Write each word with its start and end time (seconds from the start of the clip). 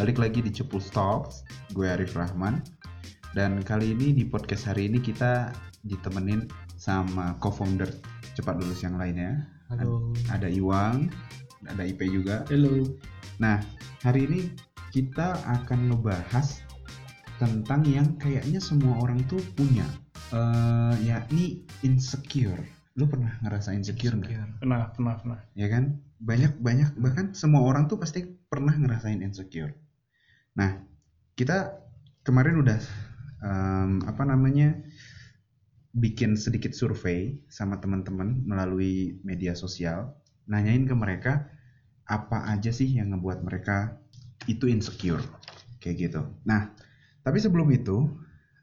balik 0.00 0.16
lagi 0.16 0.40
di 0.40 0.48
Cepus 0.48 0.88
Talks. 0.88 1.44
Gue 1.76 1.84
Arif 1.84 2.16
Rahman. 2.16 2.64
Dan 3.36 3.60
kali 3.60 3.92
ini 3.92 4.16
di 4.16 4.24
podcast 4.24 4.64
hari 4.64 4.88
ini 4.88 4.96
kita 4.96 5.52
ditemenin 5.84 6.48
sama 6.80 7.36
co-founder 7.36 7.84
Cepat 8.32 8.64
Lulus 8.64 8.80
yang 8.80 8.96
lainnya. 8.96 9.44
Halo. 9.68 10.16
Ada 10.32 10.48
Iwang, 10.48 11.12
ada 11.68 11.84
IP 11.84 12.08
juga. 12.08 12.48
Halo. 12.48 12.96
Nah, 13.44 13.60
hari 14.00 14.24
ini 14.24 14.48
kita 14.88 15.36
akan 15.44 15.92
ngebahas 15.92 16.64
tentang 17.36 17.84
yang 17.84 18.16
kayaknya 18.16 18.56
semua 18.56 19.04
orang 19.04 19.20
tuh 19.28 19.44
punya, 19.52 19.84
eh 20.32 20.96
yakni 21.04 21.68
insecure. 21.84 22.64
Lu 22.96 23.04
pernah 23.04 23.36
ngerasa 23.44 23.76
insecure 23.76 24.16
nggak? 24.16 24.64
Pernah, 24.64 24.96
pernah, 24.96 25.14
pernah. 25.20 25.38
Ya 25.52 25.68
kan? 25.68 26.00
Banyak 26.24 26.56
banyak 26.56 26.96
bahkan 26.96 27.36
semua 27.36 27.68
orang 27.68 27.84
tuh 27.84 28.00
pasti 28.00 28.24
pernah 28.48 28.72
ngerasain 28.72 29.20
insecure. 29.20 29.76
Nah, 30.60 30.76
kita 31.40 31.72
kemarin 32.20 32.60
udah 32.60 32.76
em, 33.40 34.04
apa 34.04 34.28
namanya 34.28 34.76
bikin 35.96 36.36
sedikit 36.36 36.76
survei 36.76 37.40
sama 37.48 37.80
teman-teman 37.80 38.44
melalui 38.44 39.16
media 39.24 39.56
sosial, 39.56 40.12
nanyain 40.44 40.84
ke 40.84 40.92
mereka 40.92 41.48
apa 42.04 42.52
aja 42.52 42.68
sih 42.70 42.92
yang 42.92 43.16
ngebuat 43.16 43.40
mereka 43.40 43.96
itu 44.44 44.68
insecure 44.68 45.24
kayak 45.80 45.96
gitu. 46.10 46.28
Nah, 46.44 46.76
tapi 47.24 47.40
sebelum 47.40 47.72
itu, 47.72 48.06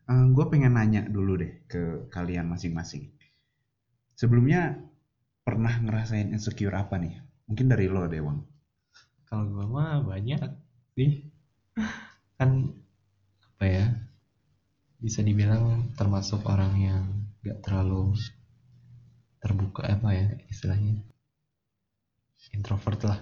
gue 0.08 0.46
pengen 0.48 0.78
nanya 0.78 1.04
dulu 1.04 1.36
deh 1.36 1.66
ke 1.68 2.08
kalian 2.14 2.48
masing-masing. 2.48 3.12
Sebelumnya 4.16 4.80
pernah 5.44 5.74
ngerasain 5.84 6.32
insecure 6.32 6.76
apa 6.78 6.96
nih? 6.96 7.20
Mungkin 7.48 7.68
dari 7.68 7.88
lo 7.92 8.08
deh, 8.08 8.24
Wang. 8.24 8.44
Kalau 9.28 9.48
gua 9.52 9.66
mah 9.68 10.00
banyak 10.04 10.40
sih. 10.96 11.28
Kan 12.38 12.74
apa 13.58 13.66
ya? 13.66 13.86
Bisa 14.98 15.22
dibilang 15.22 15.94
termasuk 15.94 16.42
orang 16.50 16.74
yang 16.82 17.04
gak 17.46 17.62
terlalu 17.62 18.18
terbuka 19.38 19.86
apa 19.86 20.10
ya 20.14 20.28
istilahnya. 20.50 21.06
Introvert 22.54 23.02
lah. 23.06 23.20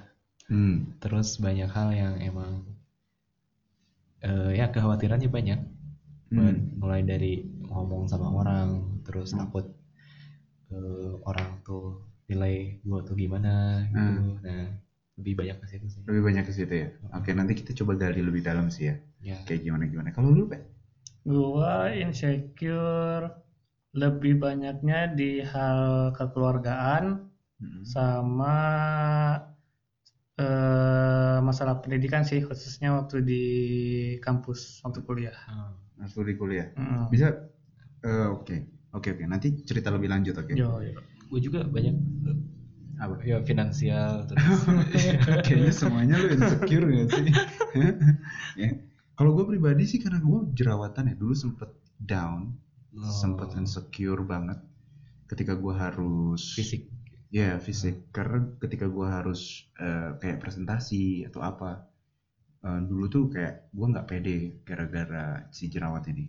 Hmm. 0.47 0.95
Terus 1.01 1.41
banyak 1.41 1.67
hal 1.67 1.89
yang 1.91 2.13
emang 2.21 2.63
eh, 4.21 4.51
ya 4.55 4.71
kekhawatirannya 4.71 5.29
banyak. 5.29 5.59
Hmm. 6.31 6.79
Mulai 6.79 7.01
dari 7.05 7.43
ngomong 7.69 8.07
sama 8.07 8.31
orang, 8.33 9.01
terus 9.05 9.33
Hmm. 9.33 9.45
takut 9.45 9.65
eh, 10.71 11.11
orang 11.27 11.61
tuh 11.61 12.05
nilai 12.25 12.81
gua 12.81 13.05
tuh 13.05 13.15
gimana 13.17 13.85
gitu. 13.89 13.99
Hmm. 13.99 14.41
Nah, 14.41 14.65
lebih 15.15 15.33
banyak 15.39 15.57
ke 15.63 15.65
situ 15.71 15.87
sih. 15.87 16.01
Lebih 16.03 16.21
banyak 16.27 16.43
ke 16.43 16.51
situ 16.51 16.73
ya. 16.75 16.89
Oke, 17.15 17.31
nanti 17.31 17.55
kita 17.55 17.71
coba 17.83 17.95
gali 17.95 18.19
lebih 18.19 18.43
dalam 18.43 18.67
sih 18.67 18.91
ya. 18.91 18.95
Ya. 19.23 19.37
Kayak 19.47 19.61
gimana 19.63 19.83
gimana. 19.87 20.09
Kalau 20.11 20.29
lu, 20.35 20.45
Pak? 20.51 20.61
Gua 21.25 21.89
insecure 21.95 23.31
lebih 23.95 24.37
banyaknya 24.37 25.07
di 25.15 25.39
hal 25.41 26.11
kekeluargaan 26.13 27.31
Hmm. 27.55 27.87
sama 27.87 28.55
eh, 30.35 31.37
masalah 31.39 31.79
pendidikan 31.79 32.27
sih 32.27 32.43
khususnya 32.43 32.91
waktu 32.99 33.23
di 33.23 33.43
kampus 34.19 34.83
waktu 34.83 34.99
kuliah. 35.07 35.37
Ah. 35.47 35.71
Waktu 35.95 36.19
di 36.27 36.33
kuliah. 36.35 36.67
Mm. 36.75 37.07
Bisa 37.07 37.31
eh, 38.03 38.27
oke. 38.27 38.55
Oke, 38.91 39.15
oke. 39.15 39.23
Nanti 39.27 39.55
cerita 39.63 39.87
lebih 39.91 40.11
lanjut, 40.11 40.35
oke. 40.35 40.51
Yo, 40.51 40.83
yo. 40.83 40.99
gue 41.31 41.39
juga 41.39 41.63
banyak 41.63 41.95
Apa? 42.95 43.19
ya 43.27 43.37
finansial 43.43 44.23
terus. 44.29 44.63
Kayaknya 45.45 45.73
semuanya 45.75 46.15
lu 46.21 46.27
insecure 46.31 46.85
gak 46.87 47.07
sih? 47.15 47.27
ya. 48.55 48.71
Kalau 49.15 49.31
gue 49.35 49.45
pribadi 49.47 49.83
sih 49.87 49.99
karena 50.03 50.19
gue 50.19 50.39
jerawatan 50.55 51.11
ya 51.11 51.15
dulu 51.15 51.33
sempet 51.35 51.69
down, 51.99 52.51
Oh, 52.95 53.03
sempet 53.11 53.51
insecure 53.59 54.23
banget 54.23 54.55
ketika 55.27 55.53
gue 55.59 55.73
harus 55.75 56.55
fisik. 56.55 56.87
Ya 57.31 57.59
fisik. 57.59 57.99
Karena 58.15 58.47
ketika 58.63 58.87
gue 58.87 59.07
harus 59.07 59.67
eh, 59.79 60.15
kayak 60.19 60.39
presentasi 60.39 61.27
atau 61.27 61.43
apa 61.43 61.83
eh, 62.63 62.79
dulu 62.89 63.05
tuh 63.11 63.23
kayak 63.33 63.53
gue 63.75 63.87
nggak 63.91 64.07
pede 64.07 64.37
gara-gara 64.67 65.43
si 65.51 65.67
jerawat 65.67 66.03
ini. 66.11 66.25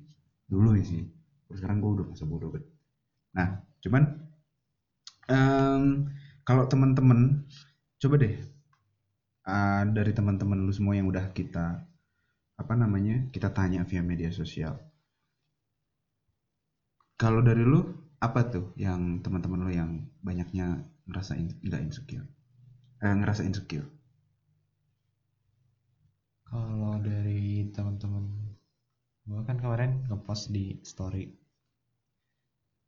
Dulu 0.51 0.69
sih 0.83 1.03
terus 1.47 1.63
sekarang 1.63 1.79
gue 1.79 1.91
udah 2.03 2.07
masa 2.11 2.27
bodoh 2.27 2.51
nah 3.37 3.49
cuman 3.85 4.03
em, 5.29 5.85
kalau 6.49 6.65
teman-teman 6.71 7.21
coba 8.01 8.15
deh 8.23 8.35
eh, 9.55 9.83
dari 9.97 10.13
teman-teman 10.19 10.59
lu 10.67 10.73
semua 10.79 10.95
yang 10.99 11.09
udah 11.13 11.27
kita 11.39 11.67
apa 12.63 12.75
namanya 12.83 13.17
kita 13.35 13.49
tanya 13.59 13.81
via 13.91 14.03
media 14.11 14.31
sosial. 14.41 14.75
Kalau 17.23 17.41
dari 17.49 17.61
lu 17.73 17.81
apa 18.27 18.41
tuh 18.53 18.67
yang 18.85 19.21
teman-teman 19.25 19.61
lu 19.69 19.73
yang 19.81 19.91
banyaknya 20.27 20.67
ngerasa 21.09 21.33
in- 21.43 21.61
insecure? 21.87 22.25
Eh, 23.05 23.15
ngerasa 23.21 23.43
insecure. 23.49 23.89
Kalau 26.49 26.95
dari 27.09 27.45
teman-teman 27.75 28.25
gue 29.29 29.41
kan 29.49 29.57
kemarin 29.63 29.93
ngepost 30.09 30.45
di 30.57 30.65
story. 30.91 31.25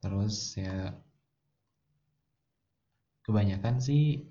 Terus 0.03 0.37
ya 0.59 0.75
kebanyakan 3.28 3.77
sih 3.87 4.25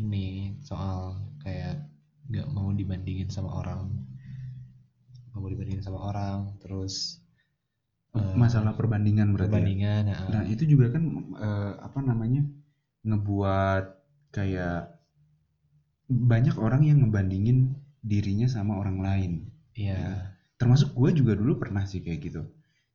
ini 0.00 0.52
soal 0.68 1.16
kayak 1.42 1.74
nggak 2.30 2.48
mau 2.54 2.68
dibandingin 2.80 3.28
sama 3.32 3.50
orang 3.60 3.88
nggak 5.32 5.40
mau 5.40 5.50
dibandingin 5.50 5.84
sama 5.84 6.00
orang 6.12 6.38
terus 6.62 7.24
eh, 8.16 8.36
masalah 8.36 8.72
perbandingan 8.76 9.32
berarti 9.34 9.60
ya? 9.64 9.66
perbandingan 9.66 10.02
ya. 10.12 10.18
Nah 10.32 10.42
itu 10.52 10.64
juga 10.68 10.86
kan 10.94 11.02
eh, 11.46 11.72
apa 11.80 11.98
namanya 12.04 12.42
ngebuat 13.08 13.84
kayak 14.36 14.78
banyak 16.12 16.56
orang 16.60 16.82
yang 16.88 16.98
ngebandingin 17.02 17.58
dirinya 18.04 18.46
sama 18.50 18.76
orang 18.78 18.98
lain. 19.06 19.32
iya 19.74 20.32
Termasuk 20.60 20.94
gue 20.94 21.10
juga 21.18 21.32
dulu 21.34 21.58
pernah 21.58 21.84
sih 21.88 22.00
kayak 22.04 22.20
gitu. 22.22 22.42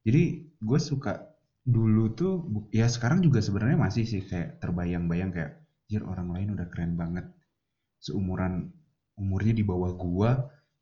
Jadi 0.08 0.24
gue 0.64 0.80
suka 0.80 1.37
dulu 1.68 2.16
tuh 2.16 2.34
ya 2.72 2.88
sekarang 2.88 3.20
juga 3.20 3.44
sebenarnya 3.44 3.76
masih 3.76 4.08
sih 4.08 4.24
kayak 4.24 4.64
terbayang-bayang 4.64 5.36
kayak 5.36 5.68
jir 5.92 6.00
orang 6.08 6.32
lain 6.32 6.56
udah 6.56 6.68
keren 6.72 6.96
banget. 6.96 7.28
Seumuran 8.00 8.72
umurnya 9.20 9.52
di 9.52 9.68
bawah 9.68 9.92
gua 10.00 10.32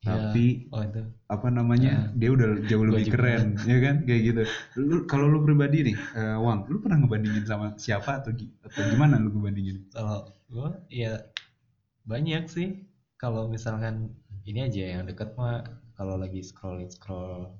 iya. 0.03 0.06
tapi 0.06 0.69
oh 0.69 0.84
itu. 0.85 1.01
apa 1.31 1.47
namanya 1.50 2.12
dia 2.13 2.29
udah 2.29 2.62
jauh 2.68 2.85
Gua 2.85 3.01
lebih 3.01 3.18
keren 3.18 3.57
ya 3.66 3.78
kan? 3.81 3.96
Kayak 4.06 4.22
gitu. 4.29 4.41
Lu 4.78 5.09
kalau 5.09 5.25
lu 5.25 5.41
pribadi 5.41 5.90
nih 5.90 5.97
eh, 5.97 6.38
Wang 6.38 6.69
lu 6.69 6.78
pernah 6.78 7.02
ngebandingin 7.02 7.46
sama 7.50 7.73
siapa 7.81 8.22
atau 8.22 8.29
atau 8.38 8.81
gimana 8.94 9.17
lu 9.17 9.34
ngebandingin? 9.34 9.90
Kalau 9.90 10.29
gue 10.53 10.69
ya 10.94 11.25
banyak 12.06 12.46
sih. 12.46 12.85
Kalau 13.17 13.50
misalkan 13.50 14.13
ini 14.46 14.69
aja 14.69 15.00
yang 15.00 15.09
deket 15.09 15.34
mah 15.34 15.66
kalau 15.97 16.19
lagi 16.19 16.44
scrolling 16.46 16.91
scroll 16.91 17.56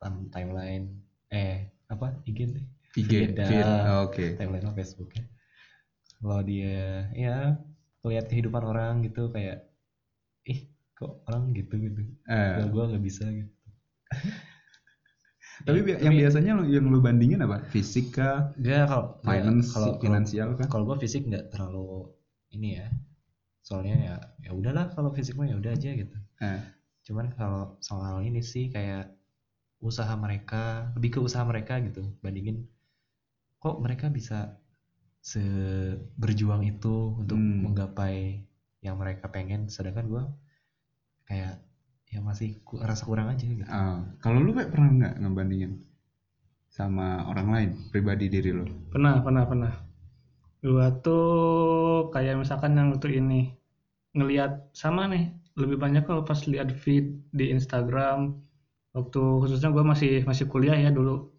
time 0.00 0.30
timeline 0.32 1.02
eh 1.28 1.71
apa? 1.92 2.16
IG 2.24 2.38
deh 2.48 2.64
IG 2.92 3.12
Feed. 3.32 3.64
Oh, 3.64 4.08
oke. 4.08 4.24
timeline 4.36 4.64
mah 4.64 4.74
Facebook 4.74 5.12
ya. 5.12 5.24
Kalau 6.16 6.40
dia 6.42 7.08
ya 7.12 7.36
lihat 8.02 8.26
kehidupan 8.26 8.62
orang 8.62 9.00
gitu 9.00 9.28
kayak 9.28 9.68
ih 10.44 10.66
kok 10.92 11.22
orang 11.24 11.50
gitu 11.52 11.74
gitu? 11.76 12.00
Eh, 12.26 12.62
gue 12.64 12.82
nggak 12.84 13.00
bisa 13.00 13.24
gitu. 13.26 13.50
Tapi 15.62 15.78
Ya, 15.84 15.96
yang 16.00 16.14
biasanya 16.16 16.52
lu, 16.58 16.64
yang 16.66 16.86
lu 16.90 16.98
bandingin 16.98 17.38
apa? 17.40 17.62
Fisik 17.70 18.18
kah? 18.18 18.50
Enggak 18.56 18.88
kalau 18.88 19.04
finance 19.22 19.68
kalau 19.70 19.86
kalau- 19.94 20.02
finansial 20.02 20.48
kah? 20.58 20.66
kalau 20.66 20.84
gue 20.90 20.96
fisik 21.00 21.22
nggak 21.24 21.44
terlalu 21.50 22.10
ini 22.50 22.82
ya. 22.82 22.86
Soalnya 23.62 23.96
ya 23.96 24.14
ya 24.42 24.50
udahlah 24.52 24.90
kalau 24.90 25.14
fisik 25.14 25.38
mah 25.38 25.46
ya 25.46 25.54
udah 25.54 25.70
aja 25.70 25.90
gitu. 25.94 26.16
Eh, 26.42 26.60
cuman 27.06 27.30
kalau 27.32 27.78
soal 27.78 28.20
ini 28.20 28.42
sih 28.42 28.68
kayak 28.68 29.10
usaha 29.88 30.14
mereka 30.24 30.92
lebih 30.96 31.10
ke 31.14 31.20
usaha 31.28 31.44
mereka 31.52 31.74
gitu 31.86 32.02
bandingin 32.24 32.58
kok 33.62 33.76
mereka 33.84 34.06
bisa 34.18 34.38
seberjuang 35.22 36.62
itu 36.72 36.96
untuk 37.22 37.38
Hmm. 37.38 37.62
menggapai 37.64 38.16
yang 38.86 38.96
mereka 39.02 39.26
pengen 39.34 39.60
sedangkan 39.74 40.06
gue 40.12 40.24
kayak 41.28 41.54
ya 42.12 42.20
masih 42.28 42.48
ku, 42.66 42.74
rasa 42.90 43.02
kurang 43.08 43.28
aja 43.32 43.44
gitu 43.46 43.64
ah, 43.70 43.98
kalau 44.22 44.38
lu 44.44 44.50
Pak, 44.56 44.68
pernah 44.72 44.88
nggak 44.98 45.14
ngebandingin 45.22 45.72
sama 46.76 47.06
orang 47.30 47.48
lain 47.54 47.70
pribadi 47.92 48.26
diri 48.34 48.50
lu 48.58 48.66
Pernah, 48.92 49.14
pernah, 49.24 49.44
pernah. 49.50 49.72
Gua 50.62 50.86
tuh 51.06 51.24
kayak 52.14 52.34
misalkan 52.42 52.72
yang 52.78 52.88
untuk 52.96 53.10
ini 53.10 53.40
ngelihat 54.18 54.52
sama 54.82 55.02
nih 55.12 55.24
lebih 55.60 55.76
banyak 55.84 56.04
kalau 56.08 56.22
pas 56.28 56.40
lihat 56.52 56.68
feed 56.82 57.06
di 57.38 57.50
Instagram 57.56 58.18
waktu 58.96 59.20
khususnya 59.40 59.68
gua 59.74 59.84
masih 59.84 60.24
masih 60.28 60.46
kuliah 60.48 60.76
ya 60.76 60.92
dulu. 60.92 61.32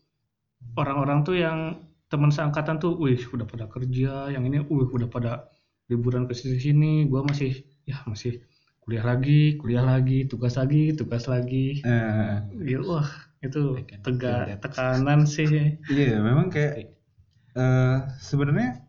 Orang-orang 0.78 1.22
tuh 1.28 1.38
yang 1.38 1.82
teman 2.10 2.30
seangkatan 2.30 2.78
tuh, 2.78 2.94
wih 2.98 3.20
udah 3.34 3.46
pada 3.50 3.66
kerja, 3.68 4.30
yang 4.34 4.46
ini, 4.46 4.62
wih 4.66 4.90
udah 4.90 5.10
pada 5.10 5.50
liburan 5.90 6.30
ke 6.30 6.34
sini 6.34 6.58
sini, 6.62 6.94
gua 7.10 7.26
masih 7.26 7.66
ya 7.84 8.00
masih 8.08 8.40
kuliah 8.84 9.04
lagi 9.08 9.56
kuliah 9.56 9.80
lagi 9.80 10.28
tugas 10.28 10.60
lagi 10.60 10.92
tugas 10.92 11.32
lagi. 11.32 11.80
Eh, 11.88 12.36
gitu 12.68 12.84
wah 12.84 13.08
itu 13.40 13.80
I 13.80 13.84
can 13.88 14.00
tega 14.04 14.44
feel 14.44 14.48
that. 14.52 14.60
tekanan 14.60 15.20
sih. 15.24 15.48
Iya 15.88 16.20
memang 16.20 16.52
kayak 16.52 16.92
eh 17.56 17.98
sebenarnya 18.20 18.84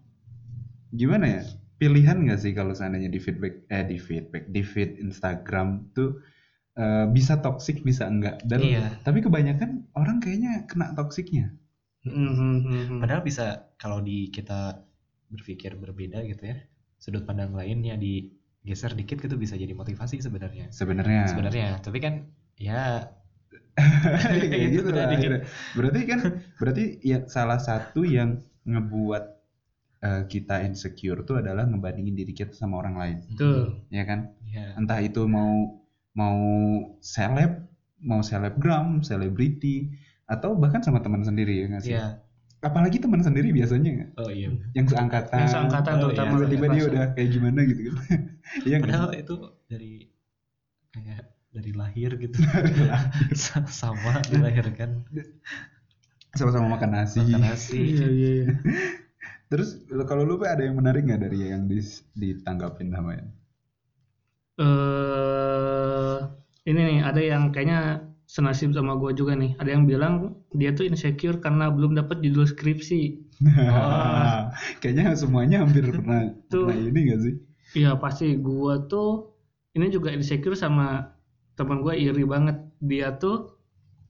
gimana 0.91 1.27
ya? 1.39 1.43
Pilihan 1.79 2.27
nggak 2.27 2.41
sih 2.43 2.53
kalau 2.55 2.75
seandainya 2.75 3.11
di 3.11 3.21
feedback 3.23 3.67
eh 3.71 3.87
di 3.87 3.99
feedback 3.99 4.51
di 4.51 4.63
feed 4.63 4.99
Instagram 4.99 5.91
tuh 5.95 6.19
eh, 6.75 7.07
bisa 7.09 7.39
toxic 7.39 7.83
bisa 7.83 8.05
enggak 8.07 8.43
dan 8.45 8.61
Iya. 8.61 8.87
tapi 9.01 9.23
kebanyakan 9.23 9.87
orang 9.95 10.19
kayaknya 10.19 10.67
kena 10.67 10.93
toksiknya 10.93 11.55
Mhm. 12.05 13.01
Padahal 13.01 13.25
bisa 13.25 13.73
kalau 13.81 14.05
di 14.05 14.29
kita 14.29 14.85
berpikir 15.33 15.73
berbeda 15.75 16.21
gitu 16.29 16.53
ya, 16.53 16.61
sudut 17.01 17.25
pandang 17.25 17.57
lainnya 17.57 17.97
digeser 17.97 18.93
dikit 18.93 19.25
gitu 19.25 19.41
bisa 19.41 19.57
jadi 19.57 19.73
motivasi 19.73 20.21
sebenarnya. 20.21 20.69
sebenarnya 20.69 21.25
Sebenarnya, 21.33 21.69
tapi 21.81 22.05
kan 22.05 22.29
ya 22.61 23.09
kayak 24.53 24.69
Itu 24.71 24.85
gitu 24.85 24.91
lah 24.93 25.11
akhirnya. 25.11 25.41
berarti 25.75 26.01
kan 26.07 26.21
berarti 26.61 26.85
ya 27.03 27.25
salah 27.27 27.59
satu 27.59 28.05
yang 28.05 28.39
ngebuat 28.63 29.25
eh, 30.05 30.23
kita 30.29 30.61
insecure 30.63 31.25
tuh 31.25 31.41
adalah 31.41 31.65
ngebandingin 31.65 32.15
diri 32.15 32.33
kita 32.37 32.53
sama 32.53 32.79
orang 32.79 32.95
lain 33.01 33.19
Betul. 33.33 33.81
ya 33.91 34.05
kan 34.05 34.29
ya 34.47 34.77
entah 34.77 35.01
itu 35.01 35.25
mau 35.27 35.81
mau 36.15 36.41
seleb 36.99 37.67
mau 38.01 38.21
selebgram 38.23 39.03
selebriti 39.03 39.91
atau 40.25 40.55
bahkan 40.55 40.81
sama 40.81 41.03
teman 41.05 41.21
sendiri 41.21 41.63
ya 41.63 41.67
nggak 41.69 41.83
sih 41.85 41.95
ya 41.95 42.23
apalagi 42.65 42.97
teman 42.97 43.21
sendiri 43.21 43.53
biasanya 43.53 44.09
oh 44.17 44.33
iya. 44.33 44.49
yang 44.73 44.89
seangkatan 44.89 45.37
Yang 45.45 45.53
seangkatan 45.53 45.93
Oh, 45.95 46.03
terutama 46.09 46.33
iya. 46.33 46.39
tiba-tiba 46.49 46.67
dia 46.73 46.83
udah 46.89 47.05
kayak 47.13 47.29
gimana 47.29 47.61
gitu 47.69 47.81
kan 47.93 48.21
iya 48.69 48.77
Padahal 48.81 49.11
itu 49.13 49.35
dari 49.69 49.93
kayak 50.97 51.25
dari 51.55 51.71
lahir 51.71 52.11
gitu. 52.19 52.35
Dari 52.51 52.83
lahir. 52.83 53.31
Sa- 53.39 53.63
Sama 53.71 54.19
dilahirkan 54.27 55.07
sama-sama 56.35 56.67
makan 56.75 56.91
nasi 56.99 57.23
makan 57.23 57.47
nasi. 57.47 57.79
Iya 57.95 58.07
iya. 58.11 58.31
iya. 58.43 58.47
terus 59.47 59.79
kalau 60.09 60.27
lu 60.27 60.35
ada 60.43 60.67
yang 60.67 60.75
menarik 60.75 61.07
nggak 61.07 61.21
dari 61.21 61.55
yang 61.55 61.71
dis- 61.71 62.03
ditanggapin 62.19 62.91
sama 62.91 63.15
ya 63.15 63.25
eh 64.59 66.17
ini 66.65 66.81
nih 66.81 66.99
ada 67.05 67.21
yang 67.21 67.53
kayaknya 67.53 68.01
senasib 68.25 68.73
sama 68.73 68.97
gue 68.97 69.13
juga 69.13 69.37
nih. 69.37 69.53
Ada 69.61 69.71
yang 69.77 69.85
bilang 69.85 70.15
dia 70.57 70.73
tuh 70.73 70.89
insecure 70.89 71.39
karena 71.39 71.69
belum 71.69 71.93
dapat 71.95 72.25
judul 72.25 72.49
skripsi. 72.49 73.03
Wah, 73.69 74.49
kayaknya 74.81 75.13
semuanya 75.15 75.63
hampir 75.63 75.85
pernah, 75.87 76.33
Tuh. 76.53 76.67
pernah 76.67 76.79
ini 76.81 77.01
gak 77.13 77.21
sih? 77.21 77.35
Iya 77.75 77.99
pasti 77.99 78.39
gue 78.39 78.75
tuh 78.87 79.35
ini 79.75 79.91
juga 79.91 80.15
insecure 80.15 80.55
sama 80.57 81.13
teman 81.55 81.85
gue 81.85 81.95
iri 81.95 82.25
banget. 82.25 82.57
Dia 82.81 83.13
tuh 83.15 83.61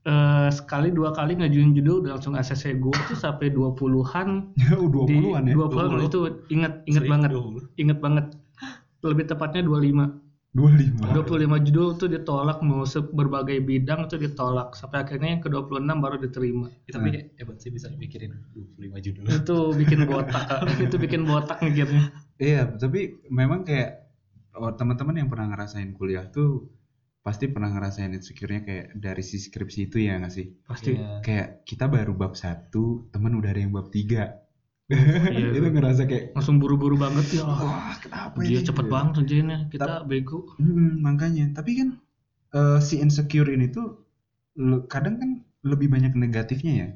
eh, 0.07 0.49
sekali 0.49 0.93
dua 0.95 1.11
kali 1.11 1.35
ngajuin 1.35 1.75
judul 1.75 2.05
udah 2.07 2.15
langsung 2.17 2.37
ACC 2.39 2.79
gue 2.79 2.95
tuh 3.11 3.17
sampai 3.17 3.51
20-an 3.51 4.29
Oh, 4.79 4.87
20-an 4.87 5.43
ya? 5.49 5.53
20-an 5.57 6.07
itu 6.07 6.19
inget 6.47 6.73
inget 6.85 7.03
Sering 7.03 7.11
banget 7.11 7.29
20. 7.35 7.81
inget 7.81 7.97
banget 7.99 8.25
lebih 9.01 9.25
tepatnya 9.27 9.61
25 9.65 10.24
25. 10.55 11.11
25 11.11 11.57
judul 11.67 11.87
tuh 11.99 12.07
ditolak 12.07 12.63
mau 12.63 12.87
se- 12.87 13.03
berbagai 13.03 13.59
bidang 13.59 14.07
tuh 14.07 14.15
ditolak 14.15 14.71
sampai 14.79 15.03
akhirnya 15.03 15.35
yang 15.35 15.41
ke 15.43 15.49
26 15.51 15.97
baru 15.99 16.15
diterima 16.15 16.67
Ya, 16.87 16.91
tapi 16.95 17.09
hebat 17.35 17.57
sih 17.59 17.71
bisa 17.75 17.91
mikirin 17.91 18.31
25 18.55 18.97
judul. 19.03 19.23
itu 19.27 19.57
bikin 19.75 19.99
botak 20.07 20.43
itu 20.87 20.95
bikin 20.95 21.21
botak 21.27 21.57
ngikirnya 21.59 22.03
Iya, 22.39 22.61
tapi 22.79 23.19
memang 23.27 23.67
kayak 23.67 23.89
oh, 24.55 24.71
teman-teman 24.71 25.15
yang 25.19 25.27
pernah 25.31 25.47
ngerasain 25.51 25.91
kuliah 25.91 26.27
tuh 26.31 26.71
pasti 27.25 27.49
pernah 27.49 27.73
ngerasain 27.73 28.11
insecure-nya 28.15 28.61
kayak 28.63 28.85
dari 28.95 29.23
si 29.25 29.41
skripsi 29.41 29.89
itu 29.89 29.97
ya 30.07 30.21
nggak 30.21 30.31
sih? 30.31 30.47
pasti 30.63 30.95
Iya. 30.95 31.19
Kayak 31.25 31.47
kita 31.65 31.85
baru 31.89 32.13
bab 32.13 32.37
satu, 32.37 33.09
teman 33.11 33.33
udah 33.35 33.49
ada 33.51 33.61
yang 33.65 33.73
bab 33.73 33.89
tiga. 33.89 34.44
Iya. 34.89 35.47
itu 35.57 35.67
ngerasa 35.73 36.01
kayak 36.05 36.25
langsung 36.37 36.61
buru-buru 36.61 36.95
banget 37.01 37.41
ya 37.41 37.43
wah 37.49 37.97
kenapa 37.97 38.37
dia 38.37 38.61
ini? 38.61 38.67
cepet 38.69 38.85
Gitu. 38.85 38.93
banget 38.93 39.11
ngerjainnya 39.17 39.57
kita 39.73 39.93
bego 40.05 40.39
Mm, 40.61 41.03
makanya, 41.03 41.45
tapi 41.57 41.71
kan 41.79 41.89
eh, 42.55 42.79
si 42.87 42.95
insecure 43.03 43.49
ini 43.51 43.67
tuh 43.73 43.87
kadang 44.87 45.15
kan 45.21 45.29
lebih 45.65 45.87
banyak 45.91 46.13
negatifnya 46.15 46.73
ya. 46.81 46.89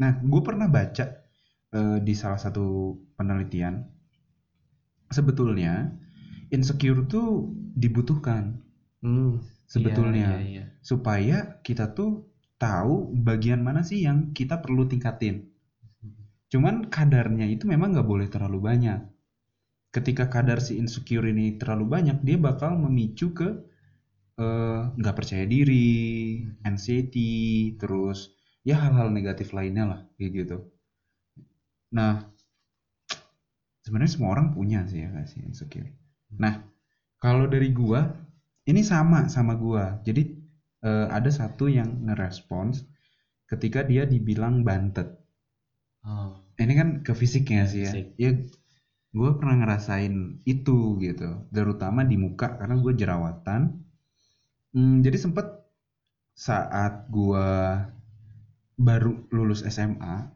Nah, 0.00 0.12
gue 0.22 0.42
pernah 0.48 0.68
baca 0.70 1.06
eh, 1.76 1.98
di 2.06 2.14
salah 2.16 2.40
satu 2.40 2.96
penelitian, 3.18 3.74
sebetulnya 5.12 5.92
insecure 6.52 7.04
tuh 7.08 7.52
dibutuhkan 7.76 8.60
hmm. 9.04 9.40
sebetulnya 9.68 10.40
Iya, 10.40 10.40
iya, 10.40 10.50
iya. 10.52 10.64
supaya 10.84 11.60
kita 11.64 11.92
tuh 11.96 12.28
tahu 12.60 13.12
bagian 13.26 13.60
mana 13.64 13.82
sih 13.84 14.04
yang 14.06 14.32
kita 14.36 14.60
perlu 14.64 14.86
tingkatin. 14.88 15.51
Cuman 16.52 16.92
kadarnya 16.92 17.48
itu 17.48 17.64
memang 17.64 17.96
nggak 17.96 18.04
boleh 18.04 18.28
terlalu 18.28 18.60
banyak. 18.60 19.00
Ketika 19.88 20.28
kadar 20.28 20.60
si 20.60 20.76
insecure 20.76 21.24
ini 21.24 21.56
terlalu 21.56 21.88
banyak, 21.88 22.20
dia 22.20 22.36
bakal 22.36 22.76
memicu 22.76 23.32
ke 23.32 23.48
eh, 24.36 24.80
nggak 24.92 25.16
percaya 25.16 25.48
diri, 25.48 26.44
anxiety, 26.68 27.72
terus 27.80 28.36
ya 28.68 28.76
hal-hal 28.84 29.08
negatif 29.08 29.56
lainnya 29.56 29.84
lah 29.88 30.00
gitu. 30.20 30.68
Nah, 31.96 32.20
sebenarnya 33.80 34.12
semua 34.12 34.36
orang 34.36 34.52
punya 34.52 34.84
sih 34.84 35.08
ya 35.08 35.24
sih 35.24 35.40
insecure. 35.40 35.88
Nah, 36.36 36.60
kalau 37.16 37.48
dari 37.48 37.72
gua, 37.72 38.12
ini 38.68 38.84
sama 38.84 39.32
sama 39.32 39.56
gua. 39.56 40.04
Jadi 40.04 40.22
eh, 40.84 41.06
ada 41.08 41.32
satu 41.32 41.72
yang 41.72 42.12
ngerespons 42.12 42.84
ketika 43.48 43.88
dia 43.88 44.04
dibilang 44.04 44.60
bantet. 44.68 45.16
Oh, 46.02 46.41
Ini 46.64 46.74
kan 46.80 46.88
ke 47.06 47.12
fisiknya 47.12 47.64
sih 47.68 47.80
ya. 47.86 47.92
Fisik. 47.92 48.06
Ya, 48.16 48.30
gue 49.12 49.30
pernah 49.38 49.56
ngerasain 49.60 50.14
itu 50.48 50.78
gitu, 51.04 51.28
terutama 51.52 52.00
di 52.06 52.16
muka 52.16 52.48
karena 52.58 52.76
gue 52.80 52.92
jerawatan. 52.96 53.60
Hmm, 54.72 55.04
jadi 55.04 55.16
sempet 55.20 55.46
saat 56.32 57.06
gue 57.12 57.48
baru 58.80 59.28
lulus 59.30 59.60
SMA, 59.64 60.28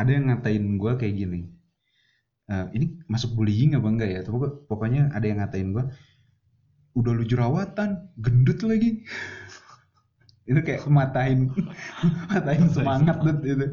ada 0.00 0.10
yang 0.10 0.30
ngatain 0.32 0.64
gue 0.80 0.92
kayak 0.96 1.14
gini. 1.14 1.40
"Eh, 2.48 2.66
ini 2.76 2.86
masuk 3.12 3.36
bullying 3.36 3.76
apa 3.76 3.88
enggak 3.92 4.10
ya? 4.14 4.20
Pokok- 4.24 4.64
Pokoknya 4.70 5.12
ada 5.12 5.24
yang 5.28 5.38
ngatain 5.44 5.68
gue, 5.76 5.84
udah 6.98 7.12
lu 7.14 7.24
jerawatan, 7.28 7.90
gendut 8.18 8.60
lagi. 8.66 9.04
Itu 10.48 10.60
kayak 10.64 10.88
matain 10.88 11.52
matain 12.32 12.64
semangat 12.72 13.20
tuh 13.20 13.36
itu 13.44 13.66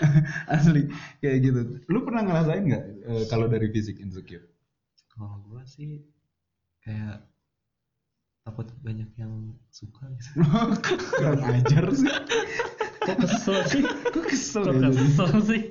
asli 0.54 0.88
kayak 1.20 1.38
gitu. 1.44 1.60
Lu 1.92 2.00
pernah 2.08 2.24
ngerasain 2.24 2.64
nggak 2.64 2.84
eh, 3.04 3.24
kalau 3.28 3.46
dari 3.46 3.68
fisik 3.68 4.00
insecure? 4.00 4.48
Kalau 5.12 5.44
gua 5.44 5.62
sih 5.68 6.00
kayak 6.80 7.28
takut 8.40 8.72
banyak 8.80 9.12
yang 9.20 9.52
suka 9.68 10.08
gitu. 10.16 10.40
kurang 11.20 11.44
ajar 11.44 11.84
sih. 11.92 12.08
Kok 13.04 13.16
kesel 13.20 13.58
sih? 13.68 13.82
Kok 13.84 14.24
kesel 14.24 14.64
kok 14.64 14.80
ya? 14.80 14.88
kesel 14.88 15.30
sih? 15.44 15.62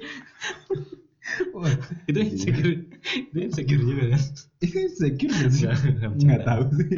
Wah, 1.50 1.74
itu 2.06 2.20
insecure, 2.20 2.86
itu 3.10 3.38
insecure 3.42 3.82
juga 3.82 4.06
kan? 4.14 4.22
ini 4.62 4.80
insecure 4.86 5.34
nggak 5.34 5.50
sih? 5.50 5.66
Nggak, 6.30 6.42
tahu 6.46 6.64
sih. 6.78 6.94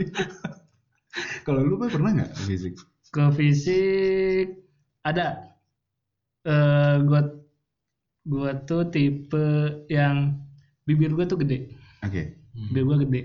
Kalau 1.48 1.62
lu 1.64 1.80
pernah 1.80 2.12
nggak 2.12 2.36
fisik 2.44 2.76
ke 3.16 3.24
fisik 3.32 4.48
ada 5.02 5.56
eh 6.46 6.96
gua 7.08 7.22
gua 8.26 8.52
tuh 8.68 8.90
tipe 8.90 9.46
yang 9.88 10.36
bibir 10.84 11.14
gua 11.16 11.26
tuh 11.26 11.40
gede 11.42 11.72
oke 12.04 12.24
Hmm. 12.56 12.72
bibir 12.72 12.84
gua 12.88 12.98
gede 13.04 13.22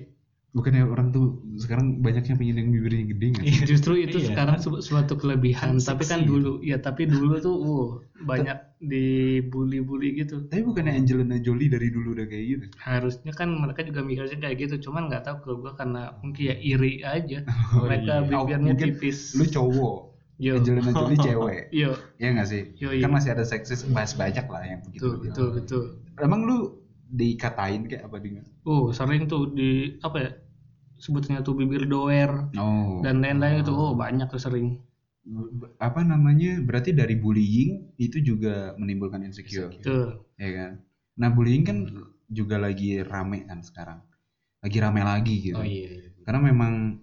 bukannya 0.50 0.82
orang 0.82 1.14
tuh 1.14 1.38
sekarang 1.54 2.02
banyak 2.02 2.26
yang 2.26 2.38
pengen 2.42 2.56
yang 2.58 2.70
bibirnya 2.74 3.04
gede 3.06 3.26
nggak 3.30 3.44
sih? 3.46 3.54
Iya. 3.54 3.62
justru 3.70 3.92
itu 3.94 4.16
Iya. 4.18 4.26
sekarang 4.34 4.56
su- 4.58 4.82
suatu 4.82 5.14
kelebihan 5.14 5.78
Kan 5.78 5.86
tapi 5.86 6.04
kan 6.06 6.20
dulu 6.26 6.58
ya 6.62 6.82
tapi 6.82 7.06
dulu 7.06 7.38
tuh 7.38 7.54
uh, 7.54 7.86
banyak 8.26 8.58
dibully-bully 8.80 10.24
gitu. 10.24 10.48
Tapi 10.48 10.64
bukannya 10.64 10.96
Angelina 10.96 11.36
Jolie 11.36 11.68
dari 11.68 11.92
dulu 11.92 12.16
udah 12.16 12.24
kayak 12.24 12.44
gitu? 12.48 12.64
Harusnya 12.80 13.32
kan 13.36 13.52
mereka 13.52 13.84
juga 13.84 14.00
mikirnya 14.00 14.40
kayak 14.40 14.56
gitu 14.56 14.88
cuman 14.88 15.12
nggak 15.12 15.28
tahu 15.28 15.36
kalau 15.44 15.56
gua 15.60 15.72
karena 15.76 16.16
mungkin 16.24 16.42
ya 16.48 16.56
iri 16.56 17.04
aja. 17.04 17.44
Oh, 17.70 17.86
mereka 17.86 18.24
iya. 18.26 18.34
Oh, 18.34 18.42
bibirnya 18.48 18.58
mungkin 18.58 18.88
tipis. 18.96 19.36
lu 19.36 19.44
cowok 19.46 19.98
yo. 20.44 20.52
Angelina 20.56 20.90
Jolie 20.96 21.20
cewek. 21.28 21.64
Yo. 21.70 21.90
Ya 22.16 22.28
nggak 22.32 22.48
sih? 22.48 22.62
Yo, 22.80 22.88
kan 22.96 22.98
iya. 23.04 23.08
masih 23.12 23.30
ada 23.36 23.44
seksis 23.44 23.84
bahas 23.92 24.16
banyak 24.16 24.46
lah 24.48 24.62
yang 24.64 24.80
begitu 24.80 25.20
betul 25.20 25.20
betul 25.20 25.48
betul. 25.60 25.82
Emang 26.24 26.48
lu 26.48 26.58
dikatain 27.10 27.84
kayak 27.84 28.06
apa 28.06 28.16
dengan 28.22 28.46
oh 28.64 28.94
sering 28.94 29.26
tuh 29.26 29.50
di 29.50 29.98
apa 29.98 30.16
ya 30.22 30.30
sebutnya 31.00 31.42
tuh 31.42 31.58
bibir 31.58 31.90
doer 31.90 32.48
oh. 32.56 33.04
dan 33.04 33.20
lain-lain 33.20 33.60
itu. 33.60 33.72
Oh 33.76 33.92
banyak 33.92 34.26
tuh 34.32 34.40
sering 34.40 34.80
apa 35.76 36.00
namanya 36.00 36.64
berarti 36.64 36.96
dari 36.96 37.14
bullying 37.14 37.94
itu 38.00 38.18
juga 38.24 38.72
menimbulkan 38.80 39.20
insecure. 39.22 39.70
Tuh 39.84 40.24
ya 40.40 40.50
kan? 40.56 40.72
Nah 41.20 41.28
bullying 41.30 41.64
kan 41.64 41.78
juga 42.30 42.56
lagi 42.56 43.04
rame 43.04 43.44
kan 43.44 43.60
sekarang. 43.60 44.00
Lagi 44.64 44.78
rame 44.80 45.00
lagi 45.04 45.52
gitu. 45.52 45.60
Oh 45.60 45.64
iya, 45.64 46.08
iya. 46.08 46.24
karena 46.24 46.40
memang 46.52 47.00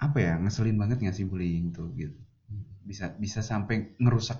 apa 0.00 0.18
ya 0.20 0.34
ngeselin 0.40 0.76
banget 0.76 1.00
nggak 1.00 1.16
sih 1.16 1.24
bullying 1.24 1.72
tuh 1.72 1.92
gitu. 1.96 2.18
Hmm. 2.44 2.60
bisa 2.84 3.16
bisa 3.16 3.40
sampai 3.40 3.96
ngerusak 3.96 4.36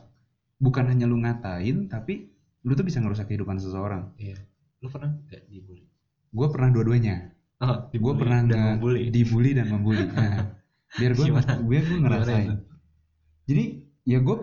bukan 0.61 0.93
hanya 0.93 1.09
lu 1.09 1.17
ngatain 1.25 1.89
tapi 1.89 2.29
lu 2.69 2.77
tuh 2.77 2.85
bisa 2.85 3.01
ngerusak 3.01 3.33
kehidupan 3.33 3.57
seseorang. 3.57 4.13
Iya. 4.21 4.37
Lu 4.85 4.93
pernah 4.93 5.17
nggak 5.25 5.49
dibully? 5.49 5.89
gue 6.35 6.47
pernah 6.51 6.69
dua-duanya. 6.75 7.31
Oh, 7.63 7.87
gue 7.89 8.15
pernah 8.19 8.43
dan 8.45 8.83
dibully 9.15 9.55
dan 9.55 9.71
membully 9.71 10.05
Nah, 10.11 10.59
biar 10.99 11.15
gue 11.15 11.27
biar 11.71 11.83
gue 11.87 11.99
ngerasain? 12.03 12.74
Jadi 13.45 13.65
ya 14.05 14.19
gue 14.19 14.37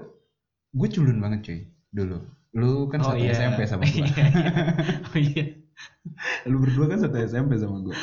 gue 0.72 0.88
culun 0.90 1.18
banget 1.18 1.40
cuy 1.46 1.60
dulu 1.92 2.18
lu 2.52 2.86
kan 2.88 3.00
Oh, 3.00 3.16
satu 3.16 3.24
iya. 3.24 3.32
SMP 3.32 3.64
sama 3.64 3.84
gue 3.88 4.04
Iya, 4.04 4.06
iya. 4.06 4.26
oh 5.08 5.18
iya. 5.18 5.46
lu 6.46 6.60
berdua 6.60 6.86
kan 6.88 7.00
satu 7.00 7.18
SMP 7.18 7.56
sama 7.56 7.80
gue 7.82 7.96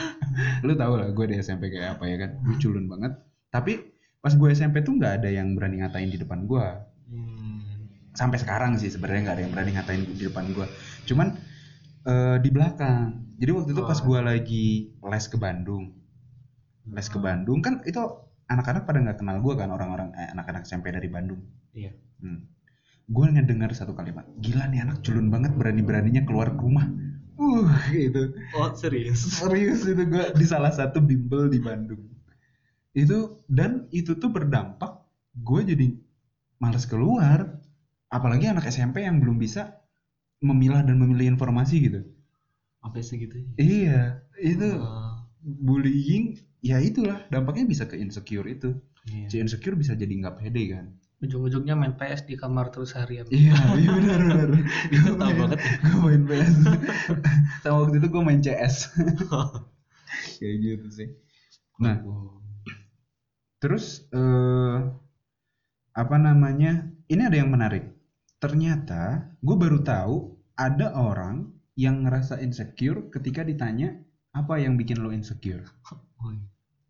lu 0.62 0.72
tau 0.72 0.96
lah 0.96 1.08
gue 1.08 1.24
di 1.26 1.36
SMP 1.36 1.68
kayak 1.68 1.96
apa 1.96 2.04
ya 2.04 2.16
kan 2.16 2.30
gue 2.40 2.56
culun 2.56 2.88
banget 2.88 3.12
tapi 3.48 3.92
pas 4.18 4.32
gue 4.32 4.48
SMP 4.50 4.80
tuh 4.80 4.96
nggak 4.96 5.22
ada 5.22 5.30
yang 5.30 5.52
berani 5.52 5.80
ngatain 5.80 6.08
di 6.08 6.18
depan 6.18 6.44
gue 6.44 6.66
Hmm. 7.08 7.88
sampai 8.12 8.36
sekarang 8.36 8.76
sih 8.76 8.92
sebenarnya 8.92 9.20
nggak 9.24 9.36
ada 9.40 9.42
yang 9.42 9.52
berani 9.52 9.72
ngatain 9.72 10.02
di 10.12 10.24
depan 10.28 10.52
gue 10.52 10.66
cuman 11.04 11.32
eh, 12.04 12.36
di 12.36 12.50
belakang 12.52 13.32
jadi 13.40 13.48
waktu 13.56 13.72
itu 13.72 13.80
pas 13.80 13.96
Oh. 13.96 14.04
gue 14.04 14.20
lagi 14.20 14.66
les 14.92 15.24
ke 15.24 15.36
Bandung 15.36 15.96
les 16.84 17.08
ke 17.08 17.16
Bandung 17.16 17.60
kan 17.60 17.80
itu 17.84 17.96
anak-anak 18.48 18.82
pada 18.84 18.98
nggak 19.04 19.18
kenal 19.20 19.36
gue 19.40 19.54
kan 19.54 19.68
orang-orang 19.68 20.12
eh, 20.16 20.28
anak-anak 20.32 20.64
SMP 20.64 20.90
dari 20.92 21.08
Bandung 21.08 21.40
Iya. 21.72 21.92
hmm. 22.20 22.40
gue 23.08 23.26
ngedengar 23.32 23.70
satu 23.72 23.92
kalimat 23.92 24.24
gila 24.40 24.68
nih 24.68 24.84
anak 24.84 25.00
culun 25.00 25.28
banget 25.28 25.52
berani-beraninya 25.56 26.24
keluar 26.24 26.52
ke 26.56 26.60
rumah 26.60 26.86
uh 27.38 27.68
gitu 27.92 28.34
Oh 28.52 28.68
serius? 28.74 29.20
serius 29.40 29.84
itu 29.84 30.02
gue 30.04 30.24
di 30.34 30.46
salah 30.48 30.72
satu 30.72 30.98
bimbel 31.00 31.48
di 31.48 31.60
Bandung 31.60 32.02
itu 32.92 33.38
dan 33.46 33.86
itu 33.94 34.16
tuh 34.18 34.28
berdampak 34.28 35.04
gue 35.38 35.60
jadi 35.62 35.86
males 36.58 36.84
keluar 36.84 37.60
apalagi 38.10 38.50
anak 38.50 38.66
SMP 38.66 39.04
yang 39.06 39.22
belum 39.22 39.38
bisa 39.38 39.78
memilah 40.42 40.82
dan 40.82 40.98
memilih 40.98 41.36
informasi 41.36 41.76
gitu 41.84 42.00
Sampai 42.78 43.02
segitu. 43.02 43.42
iya 43.58 44.22
itu 44.38 44.78
Oh, 44.78 45.18
bullying 45.42 46.38
ya 46.64 46.82
itulah 46.82 47.22
dampaknya 47.30 47.64
bisa 47.68 47.86
ke 47.86 47.94
insecure 47.98 48.46
itu 48.50 48.74
iya. 49.06 49.26
si 49.30 49.36
insecure 49.38 49.78
bisa 49.78 49.94
jadi 49.94 50.10
nggak 50.10 50.42
pede 50.42 50.64
kan 50.74 50.86
ujung-ujungnya 51.18 51.74
main 51.74 51.98
PS 51.98 52.30
di 52.30 52.38
kamar 52.38 52.70
terus 52.70 52.94
harian 52.94 53.26
iya 53.30 53.58
iya 53.74 53.90
benar 53.90 54.20
benar 54.22 54.50
Itu 54.94 55.10
tahu 55.18 55.32
banget. 55.34 55.58
gue 55.86 55.98
main 56.02 56.22
PS 56.26 56.54
sama 57.62 57.76
waktu 57.86 57.96
itu 57.98 58.08
gue 58.10 58.22
main 58.22 58.40
CS 58.42 58.74
kayak 60.38 60.56
gitu 60.62 60.86
sih 60.90 61.08
nah 61.78 61.98
Oh. 62.02 62.38
Terus 63.58 64.06
eh 64.14 64.78
apa 65.98 66.16
namanya? 66.18 66.86
Ini 67.10 67.26
ada 67.26 67.36
yang 67.42 67.50
menarik. 67.50 67.90
Ternyata 68.38 69.34
gue 69.42 69.56
baru 69.58 69.82
tahu 69.82 70.14
ada 70.54 70.94
orang 70.94 71.50
yang 71.74 72.06
ngerasa 72.06 72.38
insecure 72.38 73.10
ketika 73.10 73.42
ditanya 73.42 73.98
apa 74.30 74.62
yang 74.62 74.78
bikin 74.78 75.02
lo 75.02 75.10
insecure. 75.10 75.66
Oh, 76.18 76.34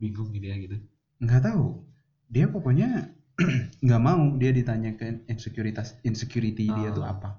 bingung 0.01 0.33
gitu 0.33 0.47
ya 0.49 0.57
gitu. 0.57 0.77
Nggak 1.21 1.43
tahu. 1.53 1.85
Dia 2.33 2.47
pokoknya 2.49 3.13
nggak 3.85 4.03
mau 4.03 4.35
dia 4.41 4.51
ditanya 4.51 4.97
ke 4.99 5.25
insekuritas 5.31 5.95
insecurity 6.03 6.67
dia 6.69 6.91
Ah. 6.91 6.95
tuh 6.97 7.05
apa. 7.07 7.31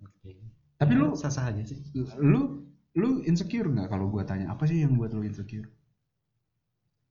Oke. 0.00 0.32
Tapi 0.76 0.92
Ya, 0.92 1.00
lu 1.00 1.16
sah-sah 1.16 1.50
aja 1.52 1.62
sih. 1.64 1.78
lu 2.20 2.64
lu 2.96 3.20
insecure 3.28 3.68
nggak 3.68 3.92
kalau 3.92 4.08
gue 4.08 4.24
tanya 4.24 4.52
apa 4.52 4.64
sih 4.64 4.80
yang 4.84 4.96
buat 4.96 5.12
lo 5.12 5.20
insecure? 5.20 5.68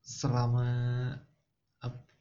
Selama 0.02 0.66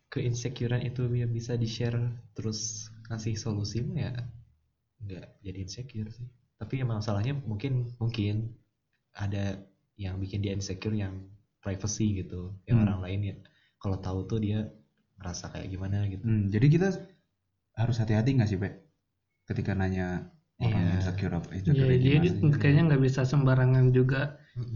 keinsecurean 0.09 0.87
itu 0.87 1.11
ya 1.11 1.27
bisa 1.27 1.59
di-share 1.59 1.99
terus 2.39 2.87
kasih 3.11 3.35
solusi 3.35 3.83
ya 3.99 4.15
nggak 5.03 5.27
jadi 5.43 5.59
insecure 5.67 6.11
sih. 6.15 6.29
Tapi 6.55 6.81
ya 6.81 6.87
masalahnya 6.87 7.35
mungkin 7.45 7.91
mungkin 7.99 8.55
ada 9.13 9.59
yang 9.99 10.17
bikin 10.23 10.39
dia 10.41 10.55
insecure 10.55 10.95
yang 10.95 11.19
privacy 11.65 12.07
gitu, 12.21 12.53
yang 12.69 12.79
Hmm. 12.79 12.85
orang 12.87 13.01
lain 13.05 13.21
ya 13.31 13.37
kalau 13.83 13.97
tahu 14.07 14.19
tuh 14.31 14.39
dia 14.47 14.59
ngerasa 15.19 15.45
kayak 15.53 15.69
gimana 15.73 15.97
gitu. 16.13 16.25
Hmm, 16.27 16.43
jadi 16.55 16.67
kita 16.75 16.89
harus 17.81 17.97
hati-hati 18.03 18.31
nggak 18.37 18.49
sih, 18.51 18.59
Pe? 18.63 18.69
Ketika 19.49 19.73
nanya 19.81 20.07
orang 20.65 20.83
Iya. 20.85 20.95
insecure 21.01 21.35
apa 21.39 21.49
Iya, 21.53 21.57
insecure 21.59 21.89
dia 22.05 22.19
gimana 22.31 22.59
kayaknya 22.61 22.83
nggak 22.89 23.03
bisa 23.07 23.21
sembarangan 23.33 23.87
juga 23.99 24.21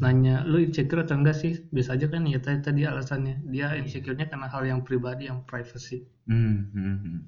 nanya 0.02 0.34
lu 0.50 0.56
insecure 0.66 1.00
atau 1.04 1.14
enggak 1.20 1.36
sih 1.42 1.52
bisa 1.76 1.90
aja 1.96 2.06
kan 2.12 2.22
ya 2.32 2.38
tadi, 2.44 2.58
tadi 2.66 2.80
alasannya 2.92 3.34
dia 3.52 3.66
insecure-nya 3.82 4.26
karena 4.32 4.46
hal 4.54 4.62
yang 4.70 4.80
pribadi 4.88 5.22
yang 5.30 5.38
privacy 5.50 5.96
Hmm, 6.26 6.70
hmm, 6.72 6.96
hmm. 7.04 7.18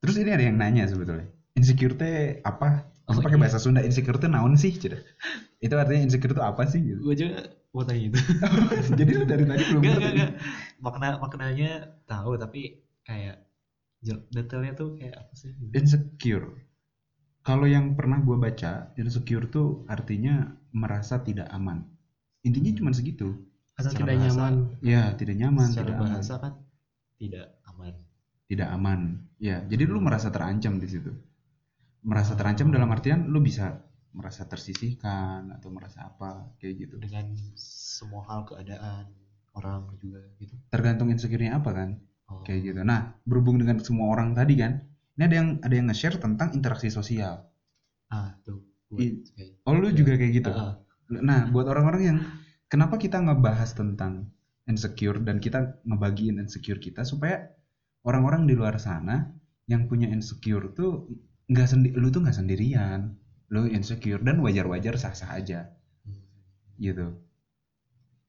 Terus 0.00 0.16
ini 0.22 0.30
ada 0.32 0.44
yang 0.48 0.56
nanya 0.60 0.84
sebetulnya. 0.88 1.26
Insecure 1.58 1.94
teh 2.00 2.40
apa? 2.44 2.68
Aku 3.08 3.18
Oh, 3.18 3.24
pakai 3.24 3.38
iya. 3.38 3.42
bahasa 3.42 3.58
Sunda 3.62 3.80
insecure 3.88 4.18
teh 4.20 4.28
naon 4.28 4.54
sih? 4.62 4.72
Cida? 4.76 4.98
Itu 5.64 5.74
artinya 5.80 6.02
insecure 6.06 6.32
itu 6.36 6.42
apa 6.44 6.62
sih? 6.68 6.80
Gitu. 6.84 7.00
Gue 7.02 7.14
juga 7.16 7.38
mau 7.76 7.84
tanya 7.84 8.08
itu. 8.08 8.18
Jadi 8.98 9.10
lu 9.12 9.24
dari 9.28 9.44
tadi 9.44 9.62
belum 9.68 9.82
enggak, 9.84 10.00
enggak. 10.16 10.32
Makna 10.80 11.08
maknanya 11.20 11.70
tahu 12.08 12.40
tapi 12.40 12.80
kayak 13.04 13.44
detailnya 14.32 14.72
tuh 14.72 14.96
kayak 14.96 15.28
apa 15.28 15.32
sih? 15.36 15.52
Insecure. 15.76 16.56
Kalau 17.44 17.68
yang 17.68 17.92
pernah 17.94 18.18
gue 18.24 18.34
baca, 18.40 18.90
insecure 18.96 19.46
tuh 19.52 19.84
artinya 19.92 20.56
merasa 20.72 21.20
tidak 21.20 21.52
aman. 21.52 21.84
Intinya 22.42 22.72
cuma 22.72 22.90
segitu. 22.96 23.36
atau 23.76 23.92
Secara 23.92 24.08
tidak 24.08 24.16
bahasa. 24.16 24.32
nyaman 24.32 24.54
Ya, 24.80 25.02
tidak 25.20 25.36
nyaman, 25.36 25.68
Secara 25.68 25.84
tidak 25.84 25.98
aman. 26.00 26.08
bahasa 26.16 26.34
kan 26.40 26.52
tidak 27.20 27.46
aman. 27.68 27.94
tidak 28.48 28.68
aman. 28.72 29.00
Ya, 29.36 29.56
jadi 29.68 29.84
lu 29.84 30.00
merasa 30.00 30.32
terancam 30.32 30.80
di 30.80 30.88
situ. 30.88 31.12
Merasa 32.00 32.32
terancam 32.40 32.72
dalam 32.72 32.88
artian 32.88 33.28
lu 33.28 33.36
bisa 33.44 33.84
merasa 34.16 34.48
tersisihkan 34.48 35.52
atau 35.52 35.68
merasa 35.68 36.08
apa 36.08 36.56
kayak 36.56 36.74
gitu. 36.88 36.94
Dengan 36.96 37.36
semua 37.60 38.24
hal 38.32 38.48
keadaan 38.48 39.12
orang 39.52 39.92
juga 40.00 40.24
gitu. 40.40 40.56
Tergantung 40.72 41.12
insecure-nya 41.12 41.60
apa 41.60 41.70
kan? 41.76 41.88
Oh. 42.32 42.40
Kayak 42.42 42.72
gitu. 42.72 42.80
Nah, 42.82 43.14
berhubung 43.28 43.60
dengan 43.60 43.76
semua 43.84 44.10
orang 44.10 44.32
tadi 44.32 44.56
kan, 44.56 44.80
ini 45.14 45.22
ada 45.28 45.36
yang 45.36 45.48
ada 45.60 45.74
yang 45.76 45.86
nge-share 45.92 46.16
tentang 46.16 46.56
interaksi 46.56 46.88
sosial. 46.88 47.44
Ah, 48.08 48.34
tuh. 48.42 48.64
I- 48.96 49.20
kayak 49.36 49.62
Oh, 49.68 49.76
lu 49.76 49.92
Ya. 49.92 49.96
juga 50.00 50.16
kayak 50.16 50.32
gitu. 50.32 50.50
Ah, 50.50 50.80
Nah, 51.06 51.46
buat 51.54 51.70
orang-orang 51.70 52.02
yang 52.02 52.18
kenapa 52.66 52.98
kita 52.98 53.22
ngebahas 53.22 53.78
tentang 53.78 54.26
insecure 54.66 55.22
dan 55.22 55.38
kita 55.38 55.78
ngebagiin 55.86 56.42
insecure 56.42 56.82
kita 56.82 57.06
supaya 57.06 57.46
orang-orang 58.02 58.50
di 58.50 58.58
luar 58.58 58.74
sana 58.82 59.30
yang 59.70 59.86
punya 59.86 60.10
insecure 60.10 60.74
tuh 60.74 61.06
nggak 61.46 61.66
sendi 61.70 61.88
lu 61.94 62.10
tuh 62.10 62.26
nggak 62.26 62.34
sendirian 62.34 63.14
lu 63.52 63.70
insecure 63.70 64.22
dan 64.22 64.42
wajar-wajar 64.42 64.98
sah-sah 64.98 65.34
aja. 65.34 65.70
Gitu. 66.76 67.14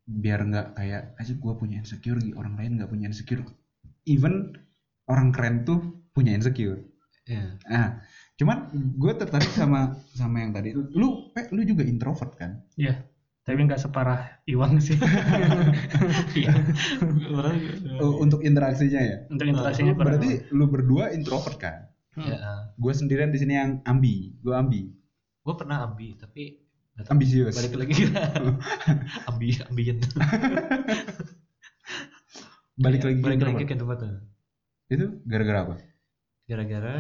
Biar 0.08 0.46
nggak 0.48 0.78
kayak 0.78 1.04
aja 1.20 1.34
gue 1.36 1.54
punya 1.58 1.84
insecure 1.84 2.20
orang 2.38 2.56
lain 2.56 2.82
nggak 2.82 2.92
punya 2.92 3.10
insecure. 3.12 3.44
Even 4.08 4.56
orang 5.10 5.36
keren 5.36 5.68
tuh 5.68 5.80
punya 6.14 6.34
insecure. 6.36 6.84
Ya. 7.28 7.60
ah 7.68 8.00
cuman 8.40 8.72
gue 8.96 9.12
tertarik 9.20 9.52
sama 9.52 10.00
sama 10.16 10.40
yang 10.46 10.56
tadi. 10.56 10.72
Lu 10.72 11.34
Pe, 11.36 11.52
lu 11.52 11.68
juga 11.68 11.84
introvert 11.84 12.40
kan? 12.40 12.64
Ya 12.80 13.04
tapi 13.48 13.64
nggak 13.64 13.80
separah 13.80 14.44
Iwang 14.44 14.84
sih. 14.84 15.00
Iya. 16.36 16.52
Oh, 18.04 18.20
untuk 18.20 18.44
interaksinya 18.44 19.00
ya? 19.00 19.18
Untuk 19.32 19.48
interaksinya 19.48 19.96
Oh, 19.96 20.04
berarti 20.04 20.52
lu 20.52 20.68
berdua 20.68 21.16
introvert 21.16 21.56
kan? 21.56 21.88
Hmm. 22.18 22.34
ya, 22.34 22.38
ah. 22.42 22.62
gue 22.74 22.94
sendirian 22.98 23.30
di 23.30 23.38
sini 23.38 23.54
yang 23.54 23.78
ambi 23.86 24.34
gue 24.42 24.50
ambi 24.50 24.90
gue 25.48 25.56
pernah 25.56 25.88
ambi 25.88 26.20
tapi 26.20 26.60
ambisius. 27.08 27.56
Balik 27.56 27.74
lagi. 27.80 27.94
Ambi 29.32 29.56
ambien 29.64 30.02
balik 32.78 33.02
lagi 33.08 33.20
balik 33.26 33.42
lagi 33.42 33.64
ke 33.64 33.76
tempat 33.80 33.98
tuh 34.04 34.16
itu 34.92 35.06
gara-gara 35.24 35.60
apa? 35.64 35.76
Gara-gara 36.48 36.96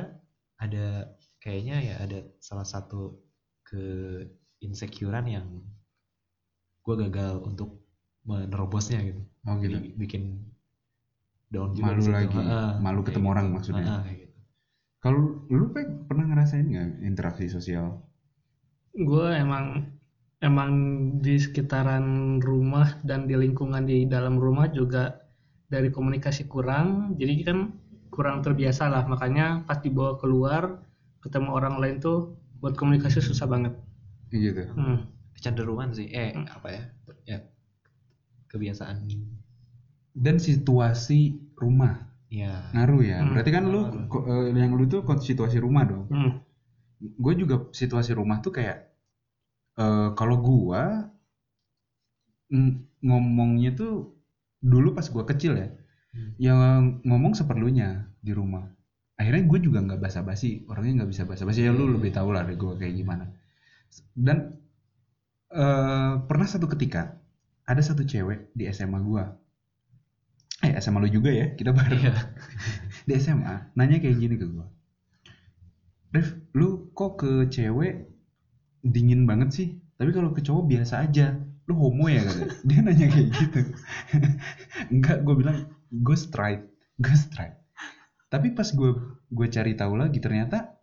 ada 0.59 1.15
kayaknya 1.43 1.75
ya 1.83 1.95
ada 2.03 2.19
salah 2.39 2.63
satu 2.67 3.19
ke 3.67 3.83
insecurean 4.63 5.27
yang 5.27 5.47
gue 6.83 6.95
gagal 7.07 7.43
untuk 7.43 7.83
menerobosnya 8.27 9.03
gitu. 9.07 9.21
Oh 9.47 9.55
gitu. 9.59 9.75
Bi- 9.75 9.95
bikin 10.07 10.51
down 11.51 11.75
juga 11.75 11.95
Malu 11.95 12.03
lagi. 12.11 12.39
Ah, 12.43 12.79
Malu 12.79 13.01
ketemu 13.03 13.27
orang 13.31 13.45
gitu. 13.51 13.55
maksudnya. 13.55 13.85
Ah, 13.87 13.99
kayak 14.03 14.17
gitu. 14.27 14.35
kalau 15.03 15.47
lu 15.47 15.71
Pe, 15.71 15.83
pernah 16.07 16.25
ngerasain 16.27 16.67
nggak 16.67 16.87
interaksi 17.07 17.47
sosial 17.47 18.06
gue 18.97 19.27
emang 19.29 19.93
emang 20.37 20.69
di 21.17 21.37
sekitaran 21.37 22.37
rumah 22.41 22.97
dan 23.01 23.25
di 23.25 23.37
lingkungan 23.37 23.85
di 23.85 24.05
dalam 24.05 24.37
rumah 24.37 24.69
juga 24.69 25.21
dari 25.69 25.89
komunikasi 25.89 26.45
kurang. 26.45 27.13
Jadi 27.17 27.33
kan 27.45 27.57
kurang 28.09 28.41
terbiasa 28.41 28.89
lah. 28.89 29.05
Makanya 29.05 29.65
pas 29.65 29.77
dibawa 29.77 30.17
keluar 30.17 30.81
ketemu 31.21 31.49
orang 31.53 31.77
lain 31.77 31.97
tuh 32.01 32.33
buat 32.57 32.73
komunikasi 32.73 33.21
susah 33.21 33.45
banget. 33.45 33.73
Gitu. 34.33 34.65
Hmm. 34.73 35.07
kecenderungan 35.37 35.93
sih. 35.93 36.09
Eh 36.09 36.33
Hmm. 36.33 36.49
apa 36.49 36.67
ya? 36.73 36.83
Ya 37.25 37.39
kebiasaan. 38.49 39.05
Dan 40.17 40.41
situasi 40.41 41.37
rumah. 41.53 42.09
Iya. 42.27 42.75
ngaruh 42.75 43.01
ya. 43.07 43.23
Hmm, 43.23 43.39
berarti 43.39 43.51
kan 43.55 43.63
lu 43.71 43.87
ko- 44.11 44.27
eh, 44.27 44.51
yang 44.51 44.75
lu 44.75 44.83
tuh 44.83 44.99
situasi 45.15 45.63
rumah 45.63 45.87
dong. 45.87 46.05
Hmm. 46.11 46.31
gue 46.97 47.33
juga 47.37 47.69
situasi 47.69 48.17
rumah 48.17 48.41
tuh 48.41 48.49
kayak 48.49 48.86
eh 49.83 50.09
kalau 50.17 50.35
gua 50.41 50.81
mm, 52.51 52.71
ngomongnya 53.07 53.71
tuh 53.79 54.15
dulu 54.63 54.87
pas 54.97 55.07
gua 55.13 55.25
kecil 55.27 55.53
ya. 55.57 55.69
Hmm. 56.15 56.31
yang 56.41 56.57
ngomong 57.05 57.33
seperlunya 57.37 58.09
di 58.23 58.31
rumah. 58.33 58.65
Akhirnya 59.19 59.43
gue 59.45 59.59
juga 59.61 59.79
nggak 59.85 59.99
basa-basi 60.01 60.63
orangnya 60.71 61.03
nggak 61.03 61.11
bisa 61.13 61.23
basa-basi. 61.29 61.61
Ya 61.67 61.71
lu 61.75 61.85
Iya. 61.85 61.93
lebih 61.99 62.11
tahu 62.15 62.29
lah 62.33 62.47
gue 62.47 62.73
kayak 62.79 62.95
gimana. 62.97 63.25
Dan 64.15 64.37
eh 65.51 66.13
pernah 66.27 66.47
satu 66.47 66.67
ketika 66.73 67.19
ada 67.67 67.81
satu 67.83 68.03
cewek 68.07 68.51
di 68.57 68.63
SMA 68.71 68.99
gua. 69.03 69.23
Eh 70.65 70.73
SMA 70.83 70.99
lu 71.03 71.09
juga 71.11 71.29
ya 71.29 71.53
kita 71.59 71.71
bareng 71.77 72.01
Iya. 72.01 72.13
di 73.07 73.13
SMA 73.19 73.55
nanya 73.77 73.97
kayak 74.03 74.17
gini 74.17 74.35
ke 74.41 74.47
gua. 74.49 74.65
Rif 76.15 76.27
lu 76.57 76.89
kok 76.97 77.11
ke 77.21 77.31
cewek 77.51 77.95
dingin 78.93 79.27
banget 79.27 79.49
sih. 79.53 79.67
Tapi 79.97 80.13
kalau 80.13 80.29
ke 80.31 80.45
cowok 80.45 80.65
biasa 80.69 81.09
aja. 81.09 81.35
Lu 81.67 81.75
homo 81.75 82.07
ya 82.07 82.23
kata 82.23 82.47
dia 82.67 82.79
nanya 82.79 83.07
kayak 83.11 83.27
gitu. 83.33 83.59
Enggak 84.93 85.25
gue 85.25 85.35
bilang 85.35 85.67
gue 85.91 86.17
straight. 86.17 86.63
Gue 86.95 87.15
straight. 87.17 87.57
Tapi 88.31 88.55
pas 88.55 88.67
gue 88.69 88.91
gue 89.27 89.47
cari 89.51 89.73
tahu 89.75 89.93
lagi 89.99 90.19
ternyata 90.23 90.79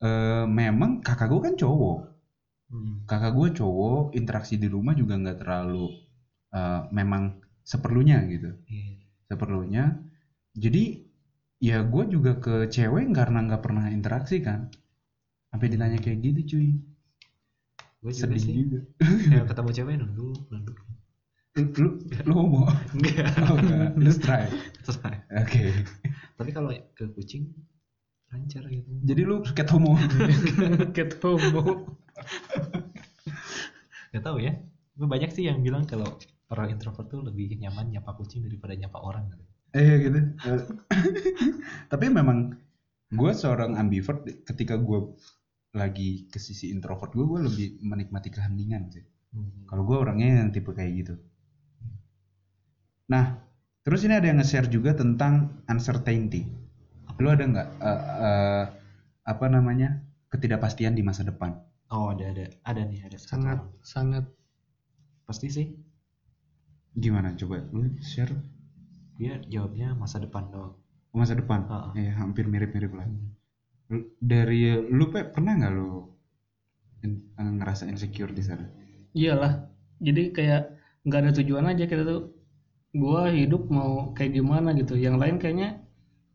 eh, 0.00 0.46
memang 0.48 1.04
kakak 1.04 1.28
gue 1.28 1.40
kan 1.52 1.56
cowok. 1.58 2.00
Hmm. 2.66 3.06
kakak 3.06 3.30
gue 3.38 3.62
cowok 3.62 4.18
interaksi 4.18 4.58
di 4.58 4.66
rumah 4.66 4.90
juga 4.98 5.14
nggak 5.14 5.38
terlalu 5.38 5.86
eh, 6.50 6.80
memang 6.90 7.42
seperlunya 7.66 8.24
gitu. 8.30 8.50
Iya. 8.70 8.94
seperlunya. 9.26 9.84
Jadi 10.56 10.84
ya 11.60 11.82
gue 11.84 12.04
juga 12.08 12.38
ke 12.40 12.70
cewek 12.72 13.10
karena 13.12 13.38
nggak 13.44 13.62
pernah 13.62 13.90
interaksi 13.92 14.40
kan. 14.40 14.72
Sampai 15.52 15.68
ditanya 15.72 16.00
kayak 16.00 16.18
gitu 16.24 16.40
cuy 16.56 16.95
Gue 18.06 18.14
juga 18.14 18.30
sedih 18.30 18.38
sih. 18.38 18.54
juga 18.54 18.80
Kayak 19.34 19.46
ketemu 19.50 19.70
cewek 19.74 19.94
nunduk, 19.98 20.38
nunduk. 20.46 20.78
lu 21.56 21.64
lu, 21.74 21.88
lu 22.22 22.32
homo 22.38 22.62
Enggak. 22.94 23.34
oh, 23.50 23.56
enggak. 23.58 23.88
lu 23.98 24.10
Terserah. 24.14 25.16
oke 25.42 25.62
Tapi 26.38 26.50
kalau 26.54 26.70
ke 26.94 27.10
kucing 27.10 27.50
lancar 28.30 28.62
gitu. 28.70 28.86
jadi 29.02 29.22
lu 29.26 29.42
cat 29.42 29.66
homo 29.74 29.98
Ketemu. 30.96 31.64
Gak 34.14 34.22
tahu 34.22 34.38
ya. 34.38 34.54
Tapi 34.96 35.04
banyak 35.04 35.30
sih 35.32 35.44
yang 35.48 35.60
bilang 35.60 35.84
kalau 35.84 36.14
orang 36.48 36.72
introvert 36.72 37.10
tuh 37.10 37.20
lebih 37.26 37.58
nyaman 37.58 37.90
nyapa 37.90 38.14
kucing 38.14 38.46
daripada 38.46 38.78
nyapa 38.78 38.98
orang. 39.02 39.26
gitu. 39.34 39.44
eh 39.74 39.94
gitu 39.98 40.18
Eh, 40.46 40.60
tapi 41.90 42.06
memang 42.08 42.54
gue 43.10 43.32
seorang 43.34 43.76
ambivert 43.76 44.24
ketika 44.46 44.78
gue 44.78 44.98
lagi 45.76 46.26
ke 46.32 46.40
sisi 46.40 46.72
introvert 46.74 47.12
gue 47.12 47.26
gue 47.28 47.40
lebih 47.46 47.66
menikmati 47.84 48.28
keheningan 48.32 48.88
sih 48.90 49.04
Hmm. 49.36 49.68
Kalau 49.68 49.84
gue 49.84 49.96
orangnya 50.00 50.40
yang 50.40 50.48
tipe 50.48 50.72
kayak 50.72 50.92
gitu. 50.96 51.14
Nah, 53.12 53.36
terus 53.84 54.00
ini 54.08 54.16
ada 54.16 54.26
yang 54.32 54.40
nge-share 54.40 54.72
juga 54.72 54.96
tentang 54.96 55.60
uncertainty. 55.68 56.48
Lu 57.20 57.28
ada 57.28 57.44
nggak 57.44 57.68
eh, 57.80 58.02
eh, 58.24 58.64
apa 59.28 59.46
namanya 59.52 60.00
ketidakpastian 60.32 60.96
di 60.96 61.04
masa 61.04 61.20
depan? 61.28 61.52
Oh 61.92 62.16
ada 62.16 62.32
ada 62.32 62.48
ada 62.64 62.82
nih 62.88 63.04
ada 63.04 63.16
satu 63.20 63.28
Sangat 63.30 63.58
orang. 63.60 63.84
sangat 63.84 64.24
Pasti 65.28 65.48
sih 65.52 65.66
Gimana 66.96 67.36
coba 67.36 67.60
lu 67.76 67.92
share 68.00 68.32
dia 69.20 69.36
jawabnya 69.52 69.92
masa 69.92 70.16
depan 70.16 70.48
doang. 70.48 70.74
masa 71.12 71.36
depan? 71.36 71.64
Heeh. 71.68 72.08
Ya 72.08 72.12
hampir 72.20 72.48
mirip-mirip 72.48 72.92
lah. 72.92 73.04
Hmm. 73.04 73.35
Dari 74.30 74.60
lu 74.96 75.04
Pe, 75.12 75.20
pernah 75.34 75.52
nggak 75.58 75.72
lu 75.76 75.88
eh, 77.04 77.52
ngerasa 77.58 77.84
insecure 77.92 78.32
di 78.38 78.42
sana? 78.48 78.66
iyalah. 79.20 79.52
Jadi 80.06 80.20
kayak 80.36 80.60
nggak 81.06 81.20
ada 81.22 81.30
tujuan 81.38 81.66
aja 81.70 81.84
kita 81.90 82.02
tuh. 82.10 82.20
Gua 83.02 83.20
hidup 83.38 83.62
mau 83.76 83.92
kayak 84.16 84.32
gimana 84.38 84.68
gitu. 84.80 84.94
Yang 85.06 85.16
lain 85.22 85.36
kayaknya 85.42 85.68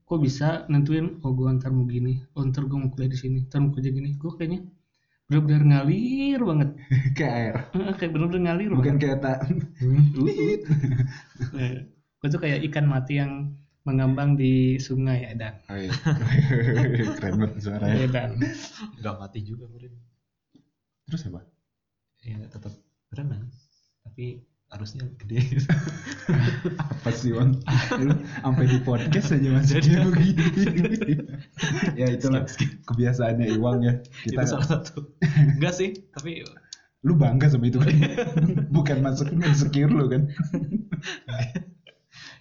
kok 0.07 0.19
bisa 0.27 0.45
nentuin 0.71 1.05
oh 1.25 1.31
gua 1.39 1.49
ntar 1.57 1.71
mau 1.77 1.85
gini, 1.95 2.11
oh 2.35 2.43
ntar 2.49 2.63
gua 2.69 2.77
mau 2.83 2.91
kuliah 2.93 3.11
di 3.13 3.19
sini, 3.23 3.37
ntar 3.47 3.59
mau 3.63 3.71
kerja 3.75 3.91
gini. 3.97 4.09
Gua 4.21 4.31
kayaknya 4.37 4.59
bener-bener 5.27 5.63
ngalir 5.69 6.39
banget. 6.49 6.69
kayak 7.17 7.33
air, 7.41 7.55
kayak 7.99 8.11
bener-bener 8.15 8.41
ngalir 8.45 8.71
bukan 8.77 8.95
banget. 8.95 9.01
kayak 9.01 9.17
tak. 9.25 9.39
Eh, 11.53 11.73
Gua 12.21 12.27
tuh 12.33 12.41
kayak 12.43 12.59
ikan 12.69 12.85
mati 12.93 13.11
yang 13.21 13.33
mengambang 13.81 14.37
di 14.37 14.77
sungai 14.77 15.25
ya 15.25 15.33
dan. 15.33 15.55
Oh, 15.69 15.77
iya. 15.77 15.91
Keren 17.17 17.33
banget 17.41 17.59
suaranya. 17.61 17.97
Ya 17.97 18.07
dan. 18.09 18.31
Gak 19.01 19.15
mati 19.17 19.39
juga 19.41 19.65
Murin. 19.69 19.93
Terus 21.09 21.25
apa? 21.29 21.41
Ya 22.21 22.37
tetap 22.45 22.73
berenang. 23.09 23.49
Tapi 24.05 24.45
arusnya 24.71 25.03
gede. 25.19 25.43
apa 26.79 27.09
sih 27.11 27.35
bang 27.35 27.59
lu 27.99 28.15
sampai 28.39 28.65
di 28.71 28.79
podcast 28.87 29.35
aja 29.35 29.49
masih 29.51 29.83
dia 29.83 29.99
begini 30.07 30.47
ya 31.99 32.07
itulah 32.07 32.47
kebiasaannya 32.87 33.51
Iwang 33.59 33.83
ya 33.83 33.99
Itu 34.23 34.39
kita 34.39 34.47
salah 34.47 34.67
satu. 34.79 35.11
Enggak 35.59 35.75
sih, 35.75 35.91
tapi 36.15 36.47
lu 37.01 37.17
bangga 37.17 37.49
sama 37.49 37.67
itu 37.67 37.81
kan 37.81 37.97
bukan 38.75 39.01
masuk 39.01 39.33
insecure 39.33 39.89
lu 39.89 40.05
kan 40.05 40.29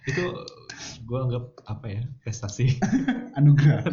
itu 0.05 0.23
gue 1.07 1.19
anggap 1.25 1.43
apa 1.67 1.85
ya 1.89 2.01
prestasi. 2.23 2.65
anugerah. 3.37 3.83